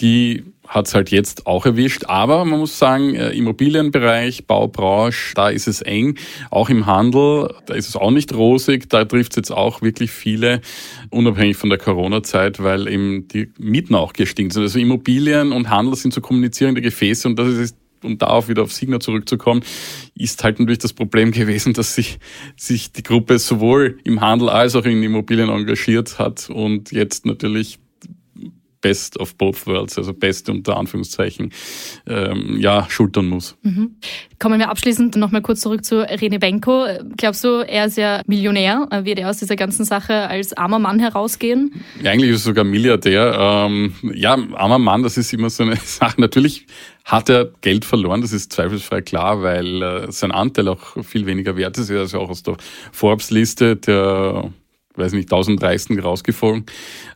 Die 0.00 0.42
hat 0.70 0.86
es 0.86 0.94
halt 0.94 1.10
jetzt 1.10 1.46
auch 1.46 1.66
erwischt. 1.66 2.04
Aber 2.06 2.44
man 2.44 2.60
muss 2.60 2.78
sagen, 2.78 3.14
äh, 3.16 3.30
Immobilienbereich, 3.30 4.46
Baubranche, 4.46 5.34
da 5.34 5.50
ist 5.50 5.66
es 5.66 5.82
eng. 5.82 6.16
Auch 6.50 6.70
im 6.70 6.86
Handel, 6.86 7.52
da 7.66 7.74
ist 7.74 7.88
es 7.88 7.96
auch 7.96 8.12
nicht 8.12 8.32
rosig. 8.32 8.88
Da 8.88 9.04
trifft 9.04 9.32
es 9.32 9.36
jetzt 9.36 9.50
auch 9.50 9.82
wirklich 9.82 10.12
viele, 10.12 10.60
unabhängig 11.10 11.56
von 11.56 11.70
der 11.70 11.78
Corona-Zeit, 11.78 12.62
weil 12.62 12.86
eben 12.88 13.26
die 13.26 13.52
Mieten 13.58 13.96
auch 13.96 14.12
gestiegen 14.12 14.50
sind. 14.50 14.62
Also 14.62 14.78
Immobilien 14.78 15.50
und 15.50 15.68
Handel 15.68 15.96
sind 15.96 16.14
so 16.14 16.20
kommunizierende 16.20 16.80
Gefäße 16.80 17.26
und 17.26 17.38
das 17.38 17.48
ist 17.48 17.76
um 18.02 18.16
darauf 18.16 18.48
wieder 18.48 18.62
auf 18.62 18.72
Signa 18.72 18.98
zurückzukommen, 18.98 19.62
ist 20.14 20.42
halt 20.42 20.58
natürlich 20.58 20.78
das 20.78 20.94
Problem 20.94 21.32
gewesen, 21.32 21.74
dass 21.74 21.94
sich, 21.94 22.18
sich 22.56 22.92
die 22.92 23.02
Gruppe 23.02 23.38
sowohl 23.38 23.98
im 24.04 24.22
Handel 24.22 24.48
als 24.48 24.74
auch 24.74 24.86
in 24.86 25.02
Immobilien 25.02 25.50
engagiert 25.50 26.18
hat 26.18 26.48
und 26.48 26.92
jetzt 26.92 27.26
natürlich 27.26 27.79
Best 28.80 29.18
of 29.20 29.36
both 29.36 29.66
worlds, 29.66 29.98
also 29.98 30.12
Beste 30.14 30.52
unter 30.52 30.76
Anführungszeichen, 30.76 31.52
ähm, 32.06 32.58
ja, 32.58 32.86
schultern 32.88 33.26
muss. 33.26 33.56
Mhm. 33.62 33.96
Kommen 34.38 34.58
wir 34.58 34.70
abschließend 34.70 35.16
nochmal 35.16 35.42
kurz 35.42 35.60
zurück 35.60 35.84
zu 35.84 36.00
Rene 36.00 36.38
Benko. 36.38 36.86
Glaubst 37.16 37.44
du, 37.44 37.66
er 37.66 37.86
ist 37.86 37.98
ja 37.98 38.22
Millionär? 38.26 38.88
Wird 39.02 39.18
er 39.18 39.28
aus 39.28 39.38
dieser 39.38 39.56
ganzen 39.56 39.84
Sache 39.84 40.28
als 40.28 40.54
armer 40.54 40.78
Mann 40.78 40.98
herausgehen? 40.98 41.82
Ja, 42.02 42.12
eigentlich 42.12 42.30
ist 42.30 42.42
er 42.42 42.50
sogar 42.50 42.64
Milliardär. 42.64 43.36
Ähm, 43.38 43.94
ja, 44.14 44.38
armer 44.54 44.78
Mann, 44.78 45.02
das 45.02 45.18
ist 45.18 45.32
immer 45.32 45.50
so 45.50 45.64
eine 45.64 45.76
Sache. 45.84 46.20
Natürlich 46.20 46.66
hat 47.04 47.28
er 47.28 47.50
Geld 47.60 47.84
verloren, 47.84 48.20
das 48.20 48.32
ist 48.32 48.52
zweifelsfrei 48.52 49.02
klar, 49.02 49.42
weil 49.42 49.82
äh, 49.82 50.12
sein 50.12 50.32
Anteil 50.32 50.68
auch 50.68 51.02
viel 51.04 51.26
weniger 51.26 51.56
wert 51.56 51.76
ist. 51.76 51.90
Er 51.90 52.02
ist 52.02 52.12
ja 52.12 52.18
auch 52.18 52.30
aus 52.30 52.42
der 52.42 52.56
Forbes-Liste 52.92 53.76
der 53.76 54.52
weiß 55.00 55.12
nicht, 55.12 55.28
tausend 55.28 55.62
Reichsten 55.62 55.98
rausgefallen. 55.98 56.64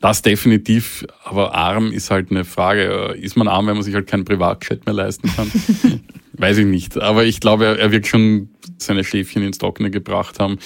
Das 0.00 0.22
definitiv, 0.22 1.06
aber 1.22 1.54
arm 1.54 1.92
ist 1.92 2.10
halt 2.10 2.30
eine 2.30 2.44
Frage. 2.44 3.16
Ist 3.20 3.36
man 3.36 3.48
arm, 3.48 3.66
wenn 3.66 3.74
man 3.74 3.82
sich 3.82 3.94
halt 3.94 4.06
keinen 4.06 4.24
Privatjet 4.24 4.86
mehr 4.86 4.94
leisten 4.94 5.30
kann? 5.34 5.50
weiß 6.36 6.58
ich 6.58 6.66
nicht. 6.66 7.00
Aber 7.00 7.24
ich 7.24 7.40
glaube, 7.40 7.64
er, 7.64 7.78
er 7.78 7.92
wird 7.92 8.06
schon 8.06 8.48
seine 8.78 9.04
Schäfchen 9.04 9.42
ins 9.42 9.58
Trockene 9.58 9.90
gebracht 9.90 10.40
haben. 10.40 10.58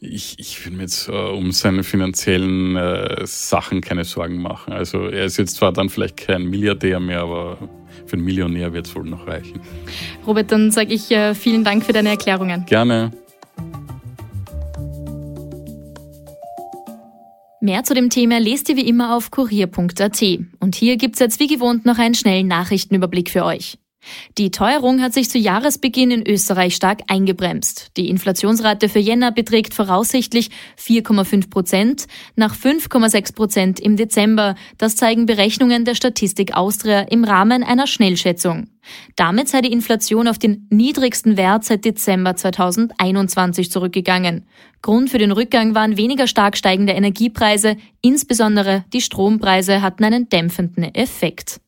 Ich, 0.00 0.38
ich 0.38 0.64
will 0.64 0.74
mir 0.74 0.82
jetzt 0.82 1.08
äh, 1.08 1.12
um 1.12 1.52
seine 1.52 1.82
finanziellen 1.82 2.76
äh, 2.76 3.26
Sachen 3.26 3.80
keine 3.80 4.04
Sorgen 4.04 4.40
machen. 4.40 4.72
Also 4.72 5.06
er 5.06 5.24
ist 5.24 5.38
jetzt 5.38 5.56
zwar 5.56 5.72
dann 5.72 5.88
vielleicht 5.88 6.16
kein 6.18 6.44
Milliardär 6.44 7.00
mehr, 7.00 7.20
aber 7.20 7.58
für 8.06 8.14
einen 8.14 8.24
Millionär 8.24 8.72
wird 8.72 8.86
es 8.86 8.94
wohl 8.94 9.04
noch 9.04 9.26
reichen. 9.26 9.60
Robert, 10.26 10.52
dann 10.52 10.70
sage 10.70 10.92
ich 10.92 11.10
äh, 11.10 11.34
vielen 11.34 11.64
Dank 11.64 11.84
für 11.84 11.92
deine 11.92 12.10
Erklärungen. 12.10 12.66
Gerne. 12.66 13.12
Mehr 17.66 17.82
zu 17.82 17.94
dem 17.94 18.10
Thema 18.10 18.38
lest 18.38 18.68
ihr 18.68 18.76
wie 18.76 18.88
immer 18.88 19.16
auf 19.16 19.32
kurier.at. 19.32 20.22
Und 20.60 20.76
hier 20.76 20.96
gibt's 20.96 21.18
jetzt 21.18 21.40
wie 21.40 21.48
gewohnt 21.48 21.84
noch 21.84 21.98
einen 21.98 22.14
schnellen 22.14 22.46
Nachrichtenüberblick 22.46 23.28
für 23.28 23.44
euch. 23.44 23.76
Die 24.38 24.50
Teuerung 24.50 25.02
hat 25.02 25.14
sich 25.14 25.30
zu 25.30 25.38
Jahresbeginn 25.38 26.10
in 26.10 26.26
Österreich 26.26 26.74
stark 26.74 27.02
eingebremst. 27.08 27.92
Die 27.96 28.08
Inflationsrate 28.08 28.88
für 28.88 28.98
Jänner 28.98 29.32
beträgt 29.32 29.74
voraussichtlich 29.74 30.50
4,5 30.78 31.50
Prozent, 31.50 32.06
nach 32.34 32.54
5,6 32.54 33.34
Prozent 33.34 33.80
im 33.80 33.96
Dezember. 33.96 34.54
Das 34.78 34.96
zeigen 34.96 35.26
Berechnungen 35.26 35.84
der 35.84 35.94
Statistik 35.94 36.54
Austria 36.54 37.00
im 37.00 37.24
Rahmen 37.24 37.62
einer 37.62 37.86
Schnellschätzung. 37.86 38.68
Damit 39.16 39.48
sei 39.48 39.60
die 39.62 39.72
Inflation 39.72 40.28
auf 40.28 40.38
den 40.38 40.66
niedrigsten 40.70 41.36
Wert 41.36 41.64
seit 41.64 41.84
Dezember 41.84 42.36
2021 42.36 43.70
zurückgegangen. 43.70 44.46
Grund 44.82 45.10
für 45.10 45.18
den 45.18 45.32
Rückgang 45.32 45.74
waren 45.74 45.96
weniger 45.96 46.26
stark 46.26 46.56
steigende 46.56 46.92
Energiepreise, 46.92 47.76
insbesondere 48.02 48.84
die 48.92 49.00
Strompreise 49.00 49.82
hatten 49.82 50.04
einen 50.04 50.28
dämpfenden 50.28 50.94
Effekt. 50.94 51.60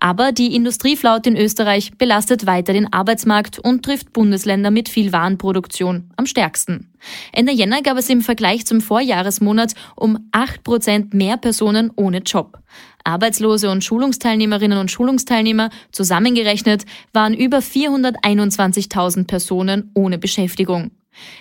Aber 0.00 0.32
die 0.32 0.54
Industrieflaut 0.54 1.26
in 1.26 1.36
Österreich 1.36 1.92
belastet 1.98 2.46
weiter 2.46 2.72
den 2.72 2.92
Arbeitsmarkt 2.92 3.58
und 3.58 3.84
trifft 3.84 4.12
Bundesländer 4.12 4.70
mit 4.70 4.88
viel 4.88 5.12
Warenproduktion 5.12 6.10
am 6.16 6.26
stärksten. 6.26 6.92
Ende 7.32 7.52
Jänner 7.52 7.82
gab 7.82 7.98
es 7.98 8.08
im 8.08 8.20
Vergleich 8.20 8.66
zum 8.66 8.80
Vorjahresmonat 8.80 9.74
um 9.96 10.28
8 10.32 10.62
Prozent 10.62 11.14
mehr 11.14 11.36
Personen 11.36 11.90
ohne 11.96 12.18
Job. 12.18 12.58
Arbeitslose 13.04 13.70
und 13.70 13.82
Schulungsteilnehmerinnen 13.84 14.78
und 14.78 14.90
Schulungsteilnehmer 14.90 15.70
zusammengerechnet 15.90 16.84
waren 17.12 17.34
über 17.34 17.58
421.000 17.58 19.26
Personen 19.26 19.90
ohne 19.94 20.18
Beschäftigung. 20.18 20.92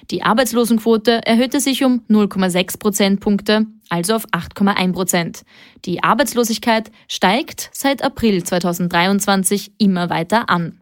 Die 0.09 0.23
Arbeitslosenquote 0.23 1.25
erhöhte 1.25 1.59
sich 1.59 1.83
um 1.83 2.01
0,6 2.09 2.77
Prozentpunkte, 2.77 3.67
also 3.91 4.15
auf 4.15 4.25
8,1 4.29 4.93
Prozent. 4.93 5.43
Die 5.85 6.03
Arbeitslosigkeit 6.03 6.91
steigt 7.07 7.69
seit 7.73 8.03
April 8.03 8.43
2023 8.43 9.73
immer 9.77 10.09
weiter 10.09 10.49
an. 10.49 10.81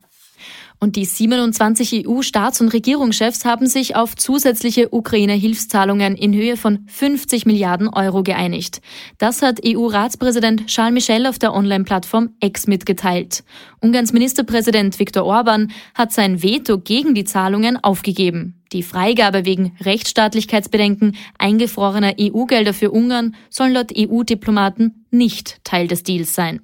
Und 0.81 0.95
die 0.95 1.03
27 1.03 2.07
EU-Staats- 2.07 2.61
und 2.61 2.69
Regierungschefs 2.69 3.43
haben 3.43 3.67
sich 3.67 3.97
auf 3.97 4.15
zusätzliche 4.15 4.93
Ukraine-Hilfszahlungen 4.93 6.15
in 6.15 6.33
Höhe 6.33 6.55
von 6.55 6.85
50 6.87 7.45
Milliarden 7.45 7.89
Euro 7.89 8.23
geeinigt. 8.23 8.79
Das 9.17 9.41
hat 9.41 9.59
EU-Ratspräsident 9.65 10.67
Charles 10.67 10.93
Michel 10.93 11.25
auf 11.25 11.37
der 11.37 11.53
Online-Plattform 11.53 12.29
X 12.39 12.67
mitgeteilt. 12.67 13.43
Ungarns 13.81 14.13
Ministerpräsident 14.13 14.97
Viktor 14.99 15.25
Orban 15.25 15.71
hat 15.95 16.13
sein 16.13 16.41
Veto 16.41 16.77
gegen 16.77 17.13
die 17.13 17.25
Zahlungen 17.25 17.75
aufgegeben. 17.83 18.58
Die 18.71 18.83
Freigabe 18.83 19.45
wegen 19.45 19.75
Rechtsstaatlichkeitsbedenken 19.81 21.15
eingefrorener 21.37 22.13
EU-Gelder 22.19 22.73
für 22.73 22.91
Ungarn 22.91 23.35
soll 23.49 23.69
laut 23.69 23.91
EU-Diplomaten 23.97 25.05
nicht 25.09 25.63
Teil 25.63 25.87
des 25.87 26.03
Deals 26.03 26.35
sein. 26.35 26.61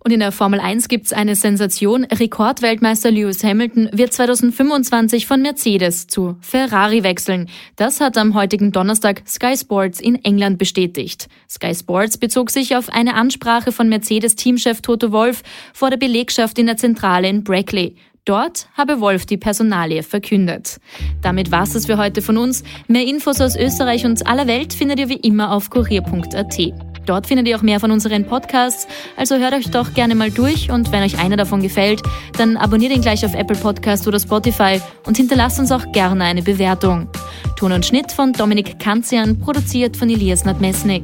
Und 0.00 0.10
in 0.10 0.20
der 0.20 0.32
Formel 0.32 0.58
1 0.58 0.88
gibt's 0.88 1.12
eine 1.12 1.36
Sensation. 1.36 2.04
Rekordweltmeister 2.04 3.10
Lewis 3.12 3.44
Hamilton 3.44 3.88
wird 3.92 4.12
2025 4.12 5.26
von 5.26 5.40
Mercedes 5.40 6.08
zu 6.08 6.36
Ferrari 6.40 7.04
wechseln. 7.04 7.48
Das 7.76 8.00
hat 8.00 8.18
am 8.18 8.34
heutigen 8.34 8.72
Donnerstag 8.72 9.22
Sky 9.26 9.56
Sports 9.56 10.00
in 10.00 10.16
England 10.24 10.58
bestätigt. 10.58 11.28
Sky 11.48 11.74
Sports 11.74 12.18
bezog 12.18 12.50
sich 12.50 12.74
auf 12.74 12.88
eine 12.88 13.14
Ansprache 13.14 13.70
von 13.70 13.88
Mercedes-Teamchef 13.88 14.80
Toto 14.80 15.12
Wolf 15.12 15.42
vor 15.72 15.90
der 15.90 15.96
Belegschaft 15.96 16.58
in 16.58 16.66
der 16.66 16.76
Zentrale 16.76 17.28
in 17.28 17.44
Brackley. 17.44 17.94
Dort 18.24 18.68
habe 18.74 19.00
Wolf 19.00 19.26
die 19.26 19.36
Personalie 19.36 20.04
verkündet. 20.04 20.78
Damit 21.22 21.50
war's 21.50 21.74
es 21.74 21.86
für 21.86 21.98
heute 21.98 22.22
von 22.22 22.38
uns. 22.38 22.62
Mehr 22.86 23.04
Infos 23.04 23.40
aus 23.40 23.56
Österreich 23.56 24.04
und 24.06 24.28
aller 24.28 24.46
Welt 24.46 24.72
findet 24.72 25.00
ihr 25.00 25.08
wie 25.08 25.16
immer 25.16 25.50
auf 25.50 25.70
kurier.at. 25.70 26.72
Dort 27.04 27.26
findet 27.26 27.48
ihr 27.48 27.56
auch 27.56 27.62
mehr 27.62 27.80
von 27.80 27.90
unseren 27.90 28.24
Podcasts, 28.24 28.86
also 29.16 29.36
hört 29.36 29.54
euch 29.54 29.70
doch 29.72 29.92
gerne 29.92 30.14
mal 30.14 30.30
durch 30.30 30.70
und 30.70 30.92
wenn 30.92 31.02
euch 31.02 31.18
einer 31.18 31.36
davon 31.36 31.60
gefällt, 31.60 32.00
dann 32.38 32.56
abonniert 32.56 32.92
ihn 32.92 33.02
gleich 33.02 33.26
auf 33.26 33.34
Apple 33.34 33.56
Podcast 33.56 34.06
oder 34.06 34.20
Spotify 34.20 34.80
und 35.04 35.16
hinterlasst 35.16 35.58
uns 35.58 35.72
auch 35.72 35.90
gerne 35.90 36.22
eine 36.22 36.42
Bewertung. 36.42 37.08
Ton 37.56 37.72
und 37.72 37.84
Schnitt 37.84 38.12
von 38.12 38.32
Dominik 38.32 38.78
Kanzian, 38.78 39.40
produziert 39.40 39.96
von 39.96 40.08
Elias 40.08 40.44
Nadmesnik. 40.44 41.02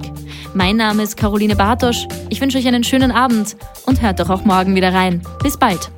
Mein 0.55 0.77
Name 0.77 1.03
ist 1.03 1.17
Caroline 1.17 1.57
Bartosch. 1.57 2.07
Ich 2.31 2.41
wünsche 2.41 2.59
euch 2.59 2.69
einen 2.69 2.85
schönen 2.85 3.11
Abend 3.11 3.57
und 3.87 4.01
hört 4.01 4.21
doch 4.21 4.31
auch 4.31 4.45
morgen 4.45 4.77
wieder 4.77 4.95
rein. 4.95 5.21
Bis 5.43 5.57
bald. 5.57 5.91